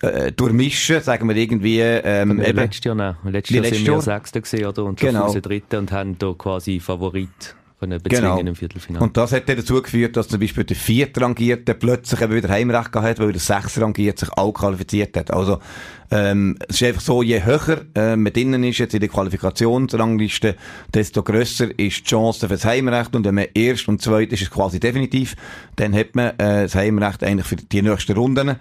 äh, 0.00 0.32
durchmischen, 0.32 1.00
sagen 1.02 1.28
wir 1.28 1.36
irgendwie. 1.36 1.80
Ähm, 1.80 2.38
letztes 2.38 2.84
Jahr, 2.84 2.94
nein. 2.94 3.16
Letztes 3.24 3.56
Jahr 3.56 3.64
sind 3.64 3.86
wir 3.86 4.00
Sechster 4.00 4.40
gesehen, 4.40 4.66
oder? 4.66 4.84
Und 4.84 4.98
genau. 4.98 5.32
Dritte 5.32 5.78
und 5.78 5.92
haben 5.92 6.18
da 6.18 6.32
quasi 6.36 6.80
Favorit 6.80 7.54
können 7.78 8.00
genau. 8.02 8.38
im 8.38 8.54
Viertelfinale. 8.54 9.04
Und 9.04 9.16
das 9.16 9.32
hat 9.32 9.48
dann 9.48 9.56
dazu 9.56 9.80
geführt, 9.82 10.16
dass 10.16 10.28
zum 10.28 10.40
Beispiel 10.40 10.64
der 10.64 10.76
Viertrangierte 10.76 11.74
plötzlich 11.74 12.20
eben 12.22 12.34
wieder 12.34 12.48
Heimrecht 12.48 12.90
gehabt 12.90 13.08
hat, 13.08 13.18
weil 13.18 13.32
der 13.32 13.40
Sechsrangierte 13.40 14.26
sich 14.26 14.32
auch 14.36 14.52
qualifiziert 14.52 15.16
hat. 15.16 15.30
Also, 15.30 15.58
ähm, 16.10 16.56
es 16.68 16.80
ist 16.80 16.88
einfach 16.88 17.02
so, 17.02 17.22
je 17.22 17.44
höher 17.44 17.84
äh, 17.94 18.16
man 18.16 18.32
drinnen 18.32 18.64
ist 18.64 18.78
jetzt 18.78 18.94
in 18.94 19.00
der 19.00 19.08
Qualifikationsrangliste, 19.08 20.56
desto 20.94 21.22
grösser 21.22 21.66
ist 21.78 21.98
die 21.98 22.04
Chance 22.04 22.48
für 22.48 22.54
das 22.54 22.64
Heimrecht. 22.64 23.14
Und 23.14 23.26
wenn 23.26 23.34
man 23.34 23.46
erst 23.54 23.88
und 23.88 24.00
zweit 24.00 24.32
ist, 24.32 24.40
ist 24.40 24.48
es 24.48 24.54
quasi 24.54 24.80
definitiv, 24.80 25.36
dann 25.76 25.94
hat 25.94 26.14
man 26.14 26.28
äh, 26.38 26.62
das 26.62 26.74
Heimrecht 26.74 27.22
eigentlich 27.22 27.46
für 27.46 27.56
die 27.56 27.82
nächsten 27.82 28.16
Runden. 28.16 28.56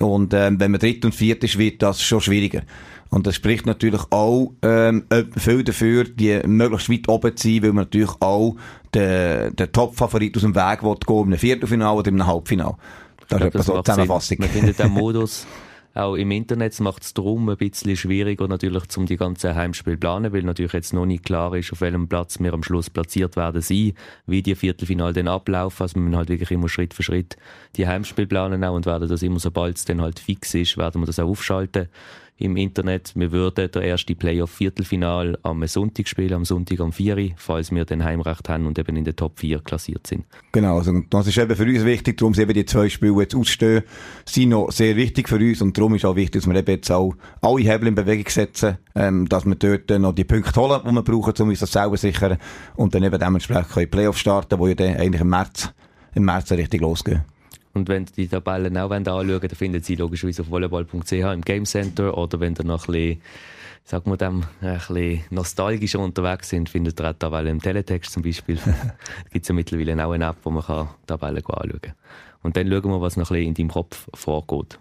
Und 0.00 0.34
ähm, 0.34 0.58
wenn 0.58 0.70
man 0.70 0.80
dritt 0.80 1.04
und 1.04 1.14
viert 1.14 1.44
ist, 1.44 1.58
wird 1.58 1.82
das 1.82 2.02
schon 2.02 2.20
schwieriger. 2.20 2.62
Und 3.10 3.26
das 3.26 3.36
spricht 3.36 3.66
natürlich 3.66 4.02
auch 4.10 4.52
ähm, 4.62 5.04
viel 5.36 5.62
dafür, 5.62 6.04
die 6.04 6.40
möglichst 6.46 6.90
weit 6.90 7.08
oben 7.08 7.36
zu 7.36 7.48
sein, 7.48 7.62
weil 7.62 7.72
man 7.72 7.84
natürlich 7.84 8.10
auch 8.20 8.56
den, 8.94 9.54
den 9.54 9.72
Top-Favorit 9.72 10.36
aus 10.36 10.42
dem 10.42 10.54
Weg 10.54 10.82
will 10.82 10.96
gehen, 11.06 11.22
einem 11.24 11.38
Viertelfinale 11.38 11.98
oder 11.98 12.08
einem 12.08 12.26
Halbfinale. 12.26 12.76
Das 13.28 13.54
ist 13.54 13.66
so 13.66 13.74
eine 13.74 13.82
Zusammenfassung. 13.82 14.38
Man 14.40 14.48
findet 14.48 14.78
den 14.78 14.90
Modus 14.92 15.46
Auch 15.94 16.16
im 16.16 16.32
Internet 16.32 16.78
macht 16.80 17.04
es 17.04 17.14
darum 17.14 17.48
ein 17.48 17.56
bisschen 17.56 17.96
schwieriger 17.96 18.48
natürlich, 18.48 18.82
um 18.96 19.06
die 19.06 19.16
ganzen 19.16 19.54
Heimspiele 19.54 19.94
zu 19.94 20.00
planen, 20.00 20.32
weil 20.32 20.42
natürlich 20.42 20.72
jetzt 20.72 20.92
noch 20.92 21.06
nicht 21.06 21.24
klar 21.24 21.54
ist, 21.54 21.72
auf 21.72 21.82
welchem 21.82 22.08
Platz 22.08 22.40
wir 22.40 22.52
am 22.52 22.64
Schluss 22.64 22.90
platziert 22.90 23.36
werden 23.36 23.62
sein, 23.62 23.92
wie 24.26 24.42
die 24.42 24.56
Viertelfinale 24.56 25.12
dann 25.12 25.28
ablaufen. 25.28 25.82
Also 25.84 25.94
wir 25.94 26.02
müssen 26.02 26.16
halt 26.16 26.30
wirklich 26.30 26.50
immer 26.50 26.68
Schritt 26.68 26.94
für 26.94 27.04
Schritt 27.04 27.36
die 27.76 27.86
Heimspiele 27.86 28.26
planen 28.26 28.64
auch 28.64 28.74
und 28.74 28.86
werden 28.86 29.08
das 29.08 29.22
immer, 29.22 29.38
sobald 29.38 29.76
es 29.76 29.84
dann 29.84 30.02
halt 30.02 30.18
fix 30.18 30.54
ist, 30.54 30.76
werden 30.76 31.00
wir 31.00 31.06
das 31.06 31.20
auch 31.20 31.28
aufschalten 31.28 31.88
im 32.36 32.56
Internet. 32.56 33.12
Wir 33.14 33.30
würden 33.30 33.70
der 33.70 33.82
erste 33.82 34.14
Playoff-Viertelfinal 34.14 35.38
am 35.42 35.64
Sonntag 35.66 36.08
spielen, 36.08 36.34
am 36.34 36.44
Sonntag 36.44 36.80
am 36.80 36.92
4 36.92 37.34
falls 37.36 37.70
wir 37.70 37.84
den 37.84 38.02
Heimrecht 38.02 38.48
haben 38.48 38.66
und 38.66 38.78
eben 38.78 38.96
in 38.96 39.04
den 39.04 39.14
Top 39.14 39.38
4 39.38 39.60
klassiert 39.60 40.06
sind. 40.06 40.24
Genau, 40.52 40.78
also 40.78 40.92
das 41.10 41.28
ist 41.28 41.38
eben 41.38 41.54
für 41.54 41.64
uns 41.64 41.84
wichtig, 41.84 42.18
darum 42.18 42.34
sind 42.34 42.44
eben 42.44 42.54
die 42.54 42.64
zwei 42.64 42.88
Spiele 42.88 43.20
jetzt 43.20 43.36
ausstehen, 43.36 43.84
sind 44.24 44.48
noch 44.48 44.72
sehr 44.72 44.96
wichtig 44.96 45.28
für 45.28 45.36
uns 45.36 45.62
und 45.62 45.78
darum 45.78 45.94
ist 45.94 46.04
auch 46.04 46.16
wichtig, 46.16 46.42
dass 46.42 46.50
wir 46.50 46.56
eben 46.56 46.70
jetzt 46.70 46.90
auch 46.90 47.14
alle 47.40 47.62
Hebel 47.62 47.88
in 47.88 47.94
Bewegung 47.94 48.28
setzen, 48.28 48.78
ähm, 48.96 49.28
dass 49.28 49.44
wir 49.44 49.54
dort 49.54 49.90
noch 49.90 50.12
die 50.12 50.24
Punkte 50.24 50.60
holen, 50.60 50.80
die 50.84 50.92
wir 50.92 51.02
brauchen, 51.02 51.34
um 51.38 51.48
uns 51.48 51.60
das 51.60 51.72
selber 51.72 51.96
sichern 51.96 52.38
und 52.74 52.94
dann 52.94 53.04
eben 53.04 53.18
dementsprechend 53.18 53.70
können 53.70 53.90
Playoff 53.90 54.18
starten, 54.18 54.58
wo 54.58 54.66
ja 54.66 54.74
dann 54.74 54.96
eigentlich 54.96 55.20
im 55.20 55.30
März, 55.30 55.72
im 56.14 56.24
März 56.24 56.50
richtig 56.52 56.80
losgehen. 56.80 57.22
Und 57.74 57.88
wenn 57.88 58.06
die 58.06 58.28
Tabellen 58.28 58.78
auch 58.78 58.90
anschauen 58.90 59.28
wollen, 59.28 59.40
dann 59.40 59.50
finden 59.50 59.82
Sie 59.82 59.96
logischerweise 59.96 60.42
auf 60.42 60.50
volleyball.ch 60.50 61.12
im 61.12 61.42
Game 61.42 61.64
Center 61.64 62.16
oder 62.16 62.40
wenn 62.40 62.54
ihr 62.54 62.64
noch 62.64 62.88
ein 62.88 62.92
bisschen 62.92 63.20
sagen 63.84 64.10
wir 64.10 64.16
dem, 64.16 64.44
ein 64.62 64.78
bisschen 64.78 65.24
nostalgischer 65.30 65.98
unterwegs 65.98 66.48
sind, 66.48 66.70
findet 66.70 66.98
ihr 67.00 67.10
auch 67.10 67.14
Tabellen 67.14 67.56
im 67.56 67.60
Teletext 67.60 68.12
zum 68.12 68.22
Beispiel. 68.22 68.56
da 68.64 68.72
gibt 69.30 69.44
es 69.44 69.48
ja 69.48 69.54
mittlerweile 69.54 70.06
auch 70.06 70.12
eine 70.12 70.26
App, 70.26 70.36
wo 70.42 70.50
man 70.50 70.62
kann 70.62 70.88
Tabellen 71.06 71.44
anschauen 71.44 71.80
kann. 71.82 71.92
Und 72.42 72.56
dann 72.56 72.68
schauen 72.68 72.90
wir, 72.90 73.00
was 73.00 73.16
noch 73.16 73.30
ein 73.30 73.34
bisschen 73.34 73.48
in 73.48 73.54
deinem 73.54 73.70
Kopf 73.70 74.08
vorgeht. 74.14 74.78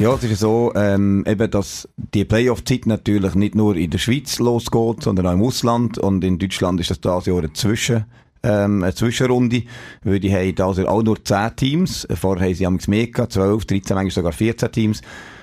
Ja, 0.00 0.12
es 0.14 0.24
ist 0.24 0.40
so, 0.40 0.72
ähm, 0.74 1.24
eben, 1.26 1.48
dass 1.50 1.88
die 1.96 2.24
Playoff-Zeit 2.24 2.86
natürlich 2.86 3.36
nicht 3.36 3.54
nur 3.54 3.76
in 3.76 3.90
der 3.90 3.98
Schweiz 3.98 4.40
losgeht, 4.40 5.04
sondern 5.04 5.28
auch 5.28 5.32
im 5.32 5.42
Ausland. 5.42 5.98
Und 5.98 6.24
in 6.24 6.40
Deutschland 6.40 6.80
ist 6.80 6.90
das 6.90 7.00
das 7.00 7.26
Jahr 7.26 7.42
ein 7.42 7.54
Zwischen, 7.54 8.04
ähm, 8.44 8.82
eine 8.82 8.94
Zwischenrunde, 8.94 9.62
weil 10.02 10.20
die 10.20 10.32
haben 10.32 10.60
also 10.60 10.86
auch 10.86 11.02
nur 11.02 11.24
10 11.24 11.56
Teams. 11.56 12.06
Vorher 12.14 12.46
haben 12.46 12.54
sie 12.54 12.66
am 12.66 12.78
mehr 12.86 13.08
gehabt, 13.08 13.32
12, 13.32 13.64
13, 13.64 13.94
manchmal 13.94 14.10
sogar 14.10 14.32
14 14.32 14.70
Teams. 14.70 15.00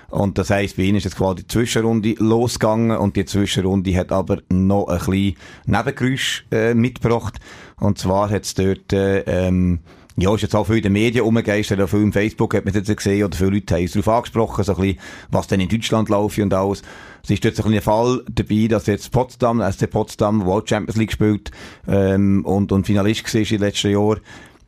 Und 0.09 0.37
das 0.37 0.49
heisst, 0.49 0.75
bei 0.75 0.83
ihnen 0.83 0.97
ist 0.97 1.05
jetzt 1.05 1.15
quasi 1.15 1.43
die 1.43 1.47
Zwischenrunde 1.47 2.15
losgegangen 2.19 2.97
und 2.97 3.15
die 3.15 3.25
Zwischenrunde 3.25 3.95
hat 3.95 4.11
aber 4.11 4.39
noch 4.49 4.87
ein 4.87 4.97
bisschen 4.97 5.37
Nebengeräusch 5.65 6.45
äh, 6.51 6.73
mitgebracht. 6.73 7.39
Und 7.79 7.97
zwar 7.97 8.29
hat 8.29 8.43
es 8.43 8.53
dort, 8.53 8.91
äh, 8.91 9.21
ähm, 9.21 9.79
ja, 10.21 10.35
ist 10.35 10.41
jetzt 10.41 10.55
auch 10.55 10.67
viel 10.67 10.77
in 10.77 10.83
den 10.83 10.93
Medien 10.93 11.25
umgegeistert, 11.25 11.81
auch 11.81 11.89
viel 11.89 12.01
im 12.01 12.13
Facebook 12.13 12.53
hat 12.53 12.65
man 12.65 12.73
das 12.73 12.95
gesehen, 12.95 13.23
oder 13.23 13.35
viele 13.35 13.51
Leute 13.51 13.75
haben 13.75 13.83
es 13.83 13.93
darauf 13.93 14.07
angesprochen, 14.07 14.63
so 14.63 14.75
ein 14.75 14.81
bisschen, 14.81 14.99
was 15.31 15.47
denn 15.47 15.59
in 15.59 15.69
Deutschland 15.69 16.09
laufe 16.09 16.43
und 16.43 16.53
alles. 16.53 16.83
Es 17.23 17.31
ist 17.31 17.55
so 17.55 17.63
ein, 17.63 17.73
ein 17.73 17.81
Fall 17.81 18.23
dabei, 18.31 18.67
dass 18.67 18.85
jetzt 18.85 19.11
Potsdam, 19.11 19.61
SC 19.71 19.89
Potsdam, 19.89 20.45
wo 20.45 20.53
auch 20.53 20.67
Champions 20.67 20.97
League 20.97 21.11
spielt, 21.11 21.51
ähm, 21.87 22.45
und, 22.45 22.71
und 22.71 22.85
Finalist 22.85 23.33
war 23.33 23.51
im 23.51 23.61
letzten 23.61 23.91
Jahr, 23.91 24.17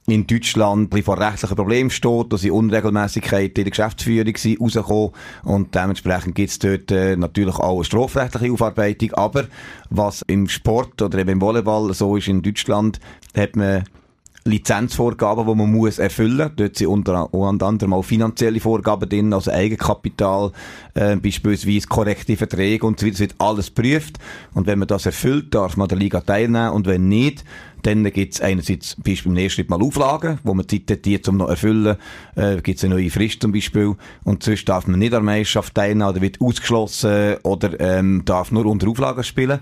in 0.05 0.27
Deutschland 0.27 0.93
vor 1.05 1.17
rechtlichen 1.17 1.55
Problemen 1.55 1.89
steht, 1.89 2.33
dass 2.33 2.41
sie 2.41 2.51
Unregelmäßigkeiten 2.51 3.55
in 3.55 3.63
der 3.63 3.72
Geschäftsführung 3.72 4.36
sind, 4.36 4.60
rausgekommen 4.60 5.12
und 5.43 5.75
dementsprechend 5.75 6.36
gibt 6.36 6.50
es 6.50 6.60
dort 6.60 6.91
äh, 6.91 7.15
natürlich 7.15 7.55
auch 7.55 7.75
eine 7.75 7.86
strafrechtliche 7.86 8.51
Aufarbeitung, 8.51 9.13
aber 9.13 9.45
was 9.89 10.22
im 10.27 10.50
Sport 10.50 11.01
oder 11.01 11.19
eben 11.19 11.29
im 11.29 11.41
Volleyball 11.41 11.93
so 11.93 12.17
ist 12.17 12.27
in 12.27 12.41
Deutschland, 12.41 13.00
hat 13.33 13.55
man 13.55 13.86
Lizenzvorgaben, 14.46 15.46
die 15.48 15.56
man 15.56 15.72
muss 15.72 16.00
erfüllen. 16.00 16.52
Dort 16.56 16.76
sind 16.76 16.88
unter, 16.88 17.30
anderem 17.34 17.94
auch 17.94 18.04
finanzielle 18.04 18.60
Vorgaben 18.60 19.08
drin, 19.08 19.34
also 19.34 19.52
Eigenkapital, 19.52 20.52
äh, 20.94 21.16
beispielsweise 21.16 21.88
korrekte 21.88 22.36
Verträge 22.36 22.86
und 22.86 23.00
so 23.00 23.06
weiter. 23.06 23.14
Das 23.14 23.22
wird 23.22 23.36
alles 23.38 23.74
geprüft. 23.74 24.20
Und 24.54 24.68
wenn 24.68 24.80
man 24.80 24.88
das 24.88 25.06
erfüllt, 25.06 25.54
darf 25.56 25.78
man 25.78 25.88
der 25.88 25.98
Liga 25.98 26.22
teilnehmen. 26.22 26.72
Und 26.72 26.88
wenn 26.88 27.08
nicht, 27.08 27.46
dann 27.84 28.04
gibt 28.04 28.34
es 28.34 28.42
einerseits 28.42 28.96
Beispiel 28.96 29.32
im 29.32 29.38
ersten 29.38 29.56
Schritt 29.56 29.70
mal 29.70 29.82
Auflagen, 29.82 30.40
wo 30.44 30.54
man 30.54 30.68
Zeit 30.68 30.90
hat, 30.90 31.06
die 31.06 31.22
zum 31.22 31.38
noch 31.38 31.50
erfüllen. 31.50 31.98
Äh, 32.36 32.62
gibt 32.62 32.78
es 32.78 32.84
eine 32.84 32.96
neue 32.96 33.10
Frist 33.10 33.42
zum 33.42 33.52
Beispiel. 33.52 33.96
Und 34.24 34.44
sonst 34.44 34.68
darf 34.68 34.88
man 34.88 35.00
nicht 35.00 35.14
an 35.14 35.26
der 35.26 35.34
Meisterschaft 35.34 35.76
teilnehmen 35.76 36.10
oder 36.10 36.22
wird 36.22 36.42
ausgeschlossen 36.42 37.38
oder 37.44 37.80
ähm, 37.80 38.24
darf 38.26 38.52
nur 38.52 38.66
unter 38.66 38.88
Auflagen 38.88 39.24
spielen. 39.24 39.60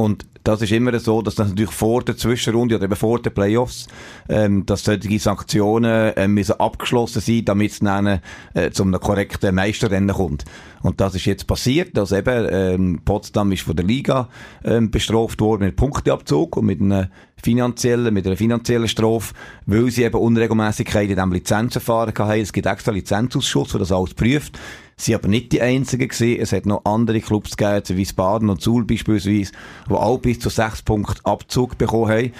Und 0.00 0.24
das 0.44 0.62
ist 0.62 0.72
immer 0.72 0.98
so, 0.98 1.20
dass 1.20 1.34
das 1.34 1.48
natürlich 1.48 1.72
vor 1.72 2.02
der 2.02 2.16
Zwischenrunde 2.16 2.76
oder 2.76 2.84
eben 2.84 2.96
vor 2.96 3.20
den 3.20 3.34
Playoffs, 3.34 3.86
ähm, 4.30 4.64
dass 4.64 4.84
solche 4.84 5.18
Sanktionen 5.18 6.14
äh, 6.14 6.26
müssen 6.26 6.58
abgeschlossen 6.58 7.20
sein, 7.20 7.44
damit 7.44 7.72
es 7.72 7.80
dann 7.80 8.20
äh, 8.54 8.70
zu 8.70 8.82
einem 8.82 8.98
korrekten 8.98 9.54
Meisterrennen 9.54 10.16
kommt. 10.16 10.46
Und 10.82 11.02
das 11.02 11.14
ist 11.14 11.26
jetzt 11.26 11.46
passiert, 11.46 11.94
dass 11.98 12.12
eben 12.12 12.48
ähm, 12.50 13.02
Potsdam 13.04 13.52
ist 13.52 13.62
von 13.62 13.76
der 13.76 13.84
Liga 13.84 14.30
ähm, 14.64 14.90
bestraft 14.90 15.42
worden 15.42 15.64
mit 15.64 15.76
Punkteabzug 15.76 16.56
und 16.56 16.64
mit 16.64 16.80
einer 16.80 17.10
finanziellen, 17.36 18.14
mit 18.14 18.26
einer 18.26 18.36
finanziellen 18.36 18.88
Strafe, 18.88 19.34
weil 19.66 19.90
sie 19.90 20.04
eben 20.04 20.18
Unregelmäßigkeiten 20.18 21.10
in 21.10 21.16
diesem 21.16 21.32
Lizenzverfahren 21.32 22.14
hatten. 22.16 22.40
Es 22.40 22.54
gibt 22.54 22.66
extra 22.66 22.92
Lizenzausschuss, 22.92 23.72
der 23.72 23.80
das 23.80 23.92
alles 23.92 24.14
prüft. 24.14 24.58
Sie 25.00 25.14
aber 25.14 25.28
nicht 25.28 25.52
die 25.52 25.62
einzigen 25.62 26.08
gesehen. 26.08 26.40
Es 26.40 26.52
hat 26.52 26.66
noch 26.66 26.84
andere 26.84 27.20
Clubs 27.20 27.56
gegeben, 27.56 27.96
wie 27.96 28.12
Baden 28.12 28.50
und 28.50 28.60
Suhl 28.60 28.84
beispielsweise, 28.84 29.52
die 29.88 29.94
auch 29.94 30.18
bis 30.18 30.40
zu 30.40 30.50
sechs 30.50 30.82
Punkten 30.82 31.24
Abzug 31.24 31.78
bekommen 31.78 32.10
haben. 32.10 32.32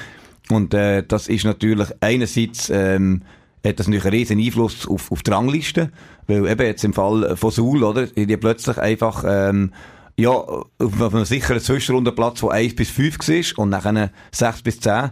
Und 0.51 0.75
äh, 0.75 1.03
das 1.07 1.29
ist 1.29 1.45
natürlich 1.45 1.89
einerseits 2.01 2.71
ähm, 2.71 3.23
hat 3.65 3.79
das 3.79 3.89
natürlich 3.89 4.07
einen 4.07 4.15
riesen 4.15 4.41
Einfluss 4.41 4.89
auf, 4.89 5.13
auf 5.13 5.23
die 5.23 5.31
Rangliste, 5.31 5.91
weil 6.27 6.47
eben 6.47 6.67
jetzt 6.67 6.85
im 6.85 6.93
Fall 6.93 7.37
von 7.37 7.51
Suhl, 7.51 7.85
oder, 7.85 8.07
die 8.07 8.37
plötzlich 8.37 8.79
einfach 8.79 9.25
ähm, 9.27 9.73
ja, 10.17 10.31
auf 10.31 11.15
einem 11.15 11.25
sicheren 11.25 11.61
Zwischenrundenplatz, 11.61 12.41
von 12.41 12.53
1 12.53 12.77
bis 12.77 12.91
5 12.91 13.19
war 13.19 13.63
und 13.63 13.71
nachher 13.71 14.11
6 14.33 14.63
bis 14.63 14.81
10 14.81 15.11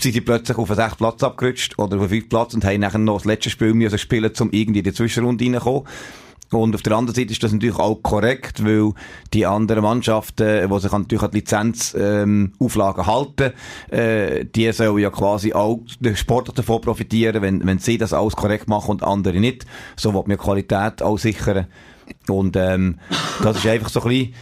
sind 0.00 0.12
sie 0.12 0.20
plötzlich 0.22 0.56
auf 0.56 0.70
einen 0.70 0.76
6 0.76 0.96
Platz 0.96 1.22
abgerutscht 1.22 1.78
oder 1.78 1.96
auf 1.96 2.02
einen 2.02 2.10
5 2.10 2.28
Platz 2.28 2.54
und 2.54 2.64
haben 2.64 2.80
nachher 2.80 2.98
noch 2.98 3.18
das 3.18 3.26
letzte 3.26 3.50
Spiel 3.50 3.74
müssen 3.74 3.98
spielen, 3.98 4.32
um 4.40 4.50
irgendwie 4.50 4.78
in 4.78 4.84
die 4.84 4.92
Zwischenrunde 4.92 5.44
reinzukommen. 5.44 5.84
Und 6.50 6.74
auf 6.74 6.82
der 6.82 6.96
anderen 6.96 7.14
Seite 7.16 7.32
ist 7.32 7.42
das 7.42 7.52
natürlich 7.52 7.78
auch 7.78 7.96
korrekt, 8.02 8.64
weil 8.64 8.92
die 9.32 9.46
anderen 9.46 9.82
Mannschaften, 9.82 10.68
die 10.68 10.80
sich 10.80 10.92
natürlich 10.92 11.22
an 11.22 11.30
die 11.30 11.38
Lizenzauflagen 11.38 13.00
ähm, 13.02 13.06
halten, 13.06 13.52
äh, 13.90 14.44
die 14.44 14.70
sollen 14.72 14.98
ja 14.98 15.10
quasi 15.10 15.52
auch 15.52 15.80
der 15.98 16.14
Sportler 16.14 16.54
davon 16.54 16.80
profitieren, 16.80 17.42
wenn, 17.42 17.66
wenn 17.66 17.78
sie 17.78 17.98
das 17.98 18.12
alles 18.12 18.36
korrekt 18.36 18.68
machen 18.68 18.92
und 18.92 19.02
andere 19.02 19.40
nicht. 19.40 19.66
So 19.96 20.14
wird 20.14 20.28
man 20.28 20.38
Qualität 20.38 21.02
auch 21.02 21.18
sichern. 21.18 21.66
Und 22.28 22.56
ähm, 22.56 22.98
das 23.42 23.56
ist 23.56 23.66
einfach 23.66 23.88
so 23.88 24.00
ein 24.02 24.08
bisschen 24.08 24.34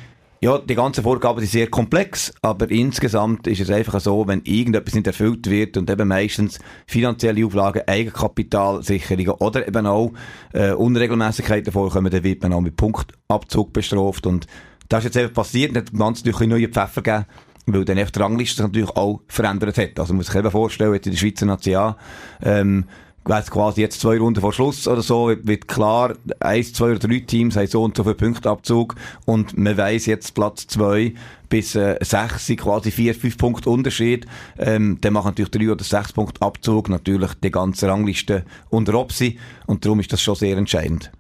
ja, 0.42 0.58
die 0.58 0.74
ganzen 0.74 1.04
Vorgaben 1.04 1.38
sind 1.38 1.50
sehr 1.50 1.70
komplex, 1.70 2.32
aber 2.42 2.68
insgesamt 2.68 3.46
ist 3.46 3.60
es 3.60 3.70
einfach 3.70 4.00
so, 4.00 4.26
wenn 4.26 4.42
irgendetwas 4.42 4.94
nicht 4.94 5.06
erfüllt 5.06 5.48
wird 5.48 5.76
und 5.76 5.88
eben 5.88 6.08
meistens 6.08 6.58
finanzielle 6.88 7.46
Auflagen, 7.46 7.82
Eigenkapitalsicherungen 7.86 9.34
oder 9.34 9.68
eben 9.68 9.86
auch 9.86 10.12
äh, 10.52 10.72
Unregelmäßigkeiten 10.72 11.72
vorkommen, 11.72 12.10
dann 12.10 12.24
wird 12.24 12.42
man 12.42 12.54
auch 12.54 12.60
mit 12.60 12.74
Punktabzug 12.74 13.72
bestraft 13.72 14.26
und 14.26 14.48
das 14.88 15.04
ist 15.04 15.14
jetzt 15.14 15.24
eben 15.24 15.32
passiert, 15.32 15.76
hat 15.76 15.92
ganz 15.96 16.24
natürlich 16.24 16.48
neue 16.48 16.68
Pfeffer 16.68 17.02
gegeben, 17.02 17.26
weil 17.66 17.84
dann 17.84 17.98
die 17.98 18.18
Rangliste 18.18 18.62
natürlich 18.62 18.90
auch 18.90 19.20
verändert 19.28 19.78
hat. 19.78 20.00
Also 20.00 20.12
man 20.12 20.18
muss 20.18 20.26
sich 20.26 20.34
eben 20.34 20.50
vorstellen, 20.50 20.92
jetzt 20.92 21.06
in 21.06 21.12
der 21.12 21.18
Schweizer 21.18 21.46
Nation, 21.46 21.94
ähm, 22.42 22.86
weiss 23.24 23.50
quasi 23.50 23.80
jetzt 23.80 24.00
zwei 24.00 24.18
Runden 24.18 24.40
vor 24.40 24.52
Schluss 24.52 24.88
oder 24.88 25.02
so, 25.02 25.28
wird 25.28 25.68
klar, 25.68 26.14
eins, 26.40 26.72
zwei 26.72 26.90
oder 26.90 26.98
drei 26.98 27.20
Teams 27.20 27.56
haben 27.56 27.66
so 27.66 27.82
und 27.82 27.96
so 27.96 28.04
viel 28.04 28.14
Punktabzug 28.14 28.94
und 29.26 29.56
man 29.56 29.76
weiss 29.76 30.06
jetzt 30.06 30.34
Platz 30.34 30.66
zwei 30.66 31.14
bis 31.48 31.74
äh, 31.74 31.98
sechs 32.00 32.46
sind 32.46 32.60
quasi 32.60 32.90
vier, 32.90 33.14
fünf 33.14 33.36
Punkte 33.36 33.68
Unterschied. 33.70 34.26
Ähm, 34.58 34.98
dann 35.00 35.12
machen 35.12 35.28
natürlich 35.28 35.50
drei 35.50 35.70
oder 35.70 35.84
sechs 35.84 36.12
Punkte 36.12 36.40
Abzug 36.42 36.88
natürlich 36.88 37.34
die 37.34 37.50
ganze 37.50 37.88
Rangliste 37.88 38.44
unter 38.70 38.94
Opsi 38.94 39.38
und 39.66 39.84
darum 39.84 40.00
ist 40.00 40.12
das 40.12 40.22
schon 40.22 40.34
sehr 40.34 40.56
entscheidend 40.56 41.12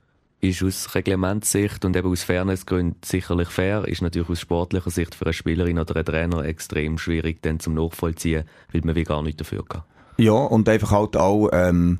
ist 0.42 0.60
aus 0.64 0.96
Reglementssicht 0.96 1.84
und 1.84 1.96
eben 1.96 2.10
aus 2.10 2.24
Fairnessgründen 2.24 2.96
sicherlich 3.04 3.48
fair, 3.48 3.86
ist 3.86 4.02
natürlich 4.02 4.28
aus 4.28 4.40
sportlicher 4.40 4.90
Sicht 4.90 5.14
für 5.14 5.26
eine 5.26 5.32
Spielerin 5.32 5.78
oder 5.78 5.94
einen 5.94 6.04
Trainer 6.04 6.44
extrem 6.44 6.98
schwierig 6.98 7.40
dann 7.42 7.60
zum 7.60 7.74
Nachvollziehen, 7.74 8.42
weil 8.72 8.80
man 8.82 8.96
wie 8.96 9.04
gar 9.04 9.22
nicht 9.22 9.40
dafür 9.40 9.64
kann. 9.64 9.84
Ja, 10.22 10.34
und 10.34 10.68
einfach 10.68 10.92
halt 10.92 11.16
auch, 11.16 11.48
ähm, 11.52 11.98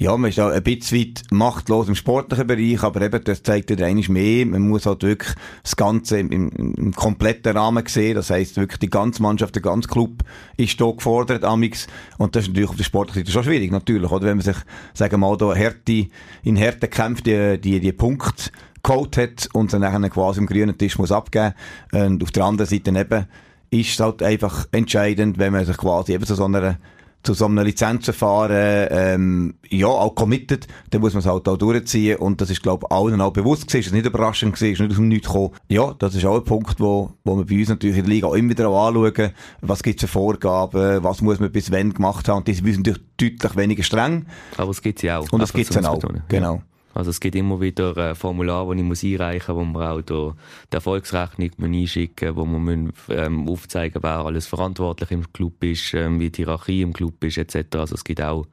ja, 0.00 0.16
man 0.16 0.30
ist 0.30 0.40
auch 0.40 0.48
ein 0.48 0.62
bisschen 0.62 1.00
weit 1.00 1.22
machtlos 1.30 1.88
im 1.88 1.96
sportlichen 1.96 2.46
Bereich, 2.46 2.82
aber 2.82 3.02
eben, 3.02 3.22
das 3.22 3.42
zeigt 3.42 3.68
dir 3.68 3.84
eigentlich 3.84 4.08
mehr. 4.08 4.46
Man 4.46 4.68
muss 4.68 4.86
halt 4.86 5.02
wirklich 5.02 5.34
das 5.62 5.76
Ganze 5.76 6.18
im, 6.18 6.32
im, 6.32 6.48
im 6.48 6.94
kompletten 6.94 7.54
Rahmen 7.54 7.84
sehen. 7.86 8.14
Das 8.14 8.30
heisst 8.30 8.56
wirklich, 8.56 8.78
die 8.78 8.88
ganze 8.88 9.20
Mannschaft, 9.20 9.54
der 9.54 9.60
ganze 9.60 9.86
Club 9.86 10.24
ist 10.56 10.80
da 10.80 10.90
gefordert, 10.90 11.44
amix. 11.44 11.88
Und 12.16 12.34
das 12.34 12.44
ist 12.44 12.48
natürlich 12.48 12.70
auf 12.70 12.76
der 12.76 12.84
sportlichen 12.84 13.20
Seite 13.20 13.32
schon 13.32 13.44
schwierig, 13.44 13.70
natürlich, 13.70 14.10
oder? 14.10 14.28
Wenn 14.28 14.38
man 14.38 14.46
sich, 14.46 14.56
sagen 14.94 15.12
wir 15.12 15.18
mal, 15.18 15.36
da 15.36 15.52
Härte, 15.52 16.06
in 16.44 16.56
Härte 16.56 16.88
kämpft, 16.88 17.26
die, 17.26 17.60
die, 17.60 17.80
die 17.80 17.92
Punkte 17.92 18.50
geholt 18.82 19.18
hat 19.18 19.48
und 19.52 19.74
dann 19.74 19.82
nachher 19.82 20.08
quasi 20.08 20.40
im 20.40 20.46
grünen 20.46 20.78
Tisch 20.78 20.96
muss 20.96 21.12
abgeben. 21.12 21.52
Und 21.92 22.22
auf 22.22 22.30
der 22.30 22.44
anderen 22.44 22.70
Seite 22.70 22.98
eben, 22.98 23.26
ist 23.70 23.90
es 23.90 24.00
halt 24.00 24.22
einfach 24.22 24.66
entscheidend, 24.72 25.38
wenn 25.38 25.52
man 25.52 25.66
sich 25.66 25.76
quasi 25.76 26.14
eben 26.14 26.24
zu 26.24 26.34
so 26.34 26.46
einer 26.46 26.78
zu 27.22 27.34
so 27.34 27.46
einem 27.46 27.64
Lizenzverfahren 27.64 28.88
ähm, 28.90 29.54
ja 29.68 29.88
auch 29.88 30.14
committed, 30.14 30.66
dann 30.90 31.00
muss 31.00 31.14
man 31.14 31.20
es 31.20 31.26
halt 31.26 31.48
auch 31.48 31.56
durchziehen 31.56 32.18
und 32.18 32.40
das 32.40 32.50
ist 32.50 32.62
glaube 32.62 32.86
ich 32.88 32.96
allen 32.96 33.20
auch 33.20 33.32
bewusst 33.32 33.66
gewesen, 33.66 33.88
ist 33.88 33.92
nicht 33.92 34.06
überraschend 34.06 34.54
gewesen, 34.54 34.72
ist 34.72 34.80
nicht 34.80 34.90
aus 34.90 34.96
dem 34.96 35.08
Nichts 35.08 35.26
gekommen. 35.26 35.50
Ja, 35.68 35.94
das 35.98 36.14
ist 36.14 36.24
auch 36.24 36.36
ein 36.36 36.44
Punkt, 36.44 36.80
wo, 36.80 37.12
wo 37.24 37.36
wir 37.36 37.44
bei 37.44 37.58
uns 37.58 37.68
natürlich 37.68 37.98
in 37.98 38.04
der 38.04 38.14
Liga 38.14 38.28
auch 38.28 38.34
immer 38.34 38.50
wieder 38.50 38.68
anschauen, 38.68 39.32
was 39.60 39.82
gibt 39.82 40.02
es 40.02 40.08
für 40.08 40.12
Vorgaben, 40.12 41.02
was 41.02 41.20
muss 41.20 41.40
man 41.40 41.50
bis 41.50 41.70
wann 41.72 41.92
gemacht 41.92 42.28
haben 42.28 42.38
und 42.38 42.48
die 42.48 42.54
sind 42.54 42.86
natürlich 42.86 43.02
deutlich 43.16 43.56
weniger 43.56 43.82
streng. 43.82 44.26
Aber 44.56 44.70
es 44.70 44.80
gibt 44.80 45.00
sie 45.00 45.10
auch. 45.10 45.30
Und 45.30 45.42
es 45.42 45.52
gibt 45.52 45.70
es 45.70 45.74
dann 45.74 45.86
auch, 45.86 46.02
genau. 46.28 46.62
Also 46.98 47.10
es 47.10 47.20
gibt 47.20 47.36
immer 47.36 47.60
wieder 47.60 47.96
ein 47.96 48.16
Formular, 48.16 48.74
das 48.74 49.02
ich 49.04 49.20
einreichen 49.20 49.54
muss, 49.54 49.64
wo 49.64 49.78
man 49.78 49.86
auch 49.86 50.02
die 50.02 50.74
Erfolgsrechnung 50.74 51.50
einschicken 51.60 52.34
wo 52.34 52.44
man 52.44 52.64
müssen, 52.64 52.92
ähm, 53.08 53.46
wer 53.46 54.04
alles 54.04 54.48
verantwortlich 54.48 55.12
im 55.12 55.32
Club 55.32 55.62
ist, 55.62 55.94
ähm, 55.94 56.18
wie 56.18 56.30
die 56.30 56.42
Hierarchie 56.42 56.82
im 56.82 56.92
Club 56.92 57.22
ist 57.22 57.38
etc. 57.38 57.76
Also 57.76 57.94
es 57.94 58.02
gibt 58.02 58.20
auch 58.20 58.48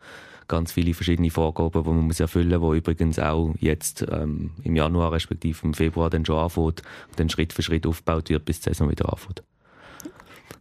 ganz 0.47 0.71
viele 0.71 0.93
verschiedene 0.93 1.31
Vorgaben, 1.31 1.83
die 1.83 1.89
man 1.89 2.11
erfüllen 2.11 2.59
muss, 2.59 2.73
die 2.73 2.77
übrigens 2.77 3.17
auch 3.17 3.55
jetzt 3.59 4.05
ähm, 4.11 4.51
im 4.61 4.75
Januar 4.75 5.11
respektive 5.11 5.65
im 5.65 5.73
Februar 5.73 6.11
dann 6.11 6.23
schon 6.23 6.37
anfängt 6.37 6.83
und 7.09 7.19
dann 7.19 7.29
Schritt 7.31 7.51
für 7.51 7.63
Schritt 7.63 7.87
aufgebaut 7.87 8.29
wird, 8.29 8.45
bis 8.45 8.59
die 8.59 8.69
Saison 8.69 8.91
wieder 8.91 9.11
anfängt. 9.11 9.41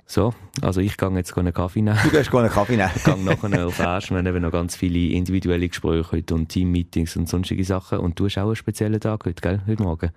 So, 0.06 0.34
also 0.60 0.80
ich 0.80 0.96
gehe 0.96 1.10
jetzt 1.10 1.36
einen 1.36 1.52
Kaffee 1.52 1.80
nehmen. 1.80 1.98
Du 2.02 2.10
gehst 2.10 2.34
einen 2.34 2.50
Kaffee 2.50 2.76
nehmen. 2.76 2.90
ich 2.94 3.04
gehe 3.04 3.16
nachher 3.24 3.66
auf 3.66 3.80
Asch, 3.80 4.10
wir 4.10 4.18
haben 4.18 4.42
noch 4.42 4.52
ganz 4.52 4.76
viele 4.76 5.14
individuelle 5.14 5.68
Gespräche 5.68 6.12
heute 6.12 6.34
und 6.34 6.48
Teammeetings 6.48 7.16
und 7.16 7.28
sonstige 7.28 7.64
Sachen. 7.64 7.98
Und 7.98 8.18
du 8.20 8.26
hast 8.26 8.36
auch 8.38 8.46
einen 8.46 8.56
speziellen 8.56 9.00
Tag 9.00 9.24
heute, 9.24 9.40
gell? 9.40 9.60
Heute 9.66 9.82
Morgen. 9.82 10.10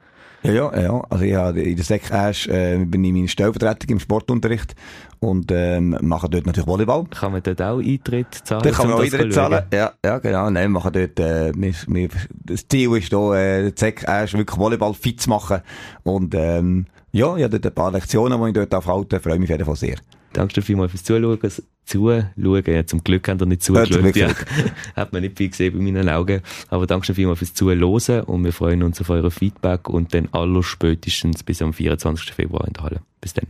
Ja, 0.43 0.51
ja, 0.51 0.79
ja. 0.79 1.01
Also 1.09 1.23
ich 1.23 1.33
habe 1.33 1.61
in 1.61 1.75
der 1.75 1.85
Sek 1.85 2.11
Asch 2.11 2.47
äh, 2.47 2.77
bin 2.85 3.03
ich 3.03 3.13
meine 3.13 3.27
Stellvertretung 3.27 3.89
im 3.91 3.99
Sportunterricht 3.99 4.75
und 5.19 5.51
ähm, 5.51 5.97
mache 6.01 6.29
dort 6.29 6.45
natürlich 6.45 6.67
Volleyball. 6.67 7.05
Kann 7.05 7.31
man 7.31 7.41
dort 7.41 7.61
auch 7.61 7.79
Eintritt 7.79 8.33
zahlen? 8.43 8.63
Da 8.63 8.71
kann 8.71 8.87
man 8.87 8.97
auch 8.97 9.03
Eintritt 9.03 9.33
zahlen, 9.33 9.63
ja, 9.73 9.93
ja 10.05 10.19
genau. 10.19 10.49
Nein, 10.49 10.65
wir 10.65 10.69
machen 10.69 10.93
dort, 10.93 11.19
äh, 11.19 11.51
wir, 11.55 11.73
wir, 11.87 12.09
das 12.29 12.67
Ziel 12.67 12.95
ist 12.97 13.09
hier, 13.09 13.33
äh, 13.33 13.71
Sek 13.75 14.07
Asch 14.07 14.33
wirklich 14.33 14.59
Volleyball 14.59 14.93
fit 14.93 15.21
zu 15.21 15.29
machen 15.29 15.61
und 16.03 16.35
ähm, 16.35 16.85
ja, 17.17 17.35
ich 17.35 17.43
habe 17.43 17.59
dort 17.59 17.65
ein 17.65 17.73
paar 17.73 17.91
Lektionen, 17.91 18.39
die 18.39 18.47
ich 18.49 18.53
dort 18.53 18.75
aufhalte. 18.75 19.19
Freue 19.19 19.39
mich 19.39 19.49
auf 19.49 19.57
jeden 19.57 19.65
Fall 19.65 19.75
sehr. 19.75 19.97
Danke 20.33 20.53
dir 20.53 20.61
vielmals 20.61 20.91
fürs 20.91 21.03
Zuschauen. 21.03 21.39
Zuschauen. 21.83 22.63
Ja, 22.67 22.85
zum 22.85 23.03
Glück 23.03 23.27
haben 23.27 23.39
wir 23.39 23.47
nicht 23.47 23.63
zugeschaut. 23.63 24.15
Ja, 24.15 24.29
hat 24.95 25.13
man 25.13 25.23
nicht 25.23 25.35
viel 25.35 25.49
gesehen 25.49 25.73
bei 25.73 25.83
meinen 25.83 26.09
Augen. 26.09 26.41
Aber 26.69 26.85
danke 26.85 27.15
vielmals 27.15 27.39
fürs 27.39 27.55
Zuhören. 27.55 28.23
Und 28.25 28.43
wir 28.43 28.53
freuen 28.53 28.83
uns 28.83 29.01
auf 29.01 29.09
euer 29.09 29.31
Feedback 29.31 29.89
und 29.89 30.13
dann 30.13 30.29
allerspätestens 30.31 31.41
bis 31.41 31.61
am 31.63 31.73
24. 31.73 32.33
Februar 32.33 32.67
in 32.67 32.73
der 32.73 32.83
Halle. 32.83 32.99
Bis 33.19 33.33
dann. 33.33 33.47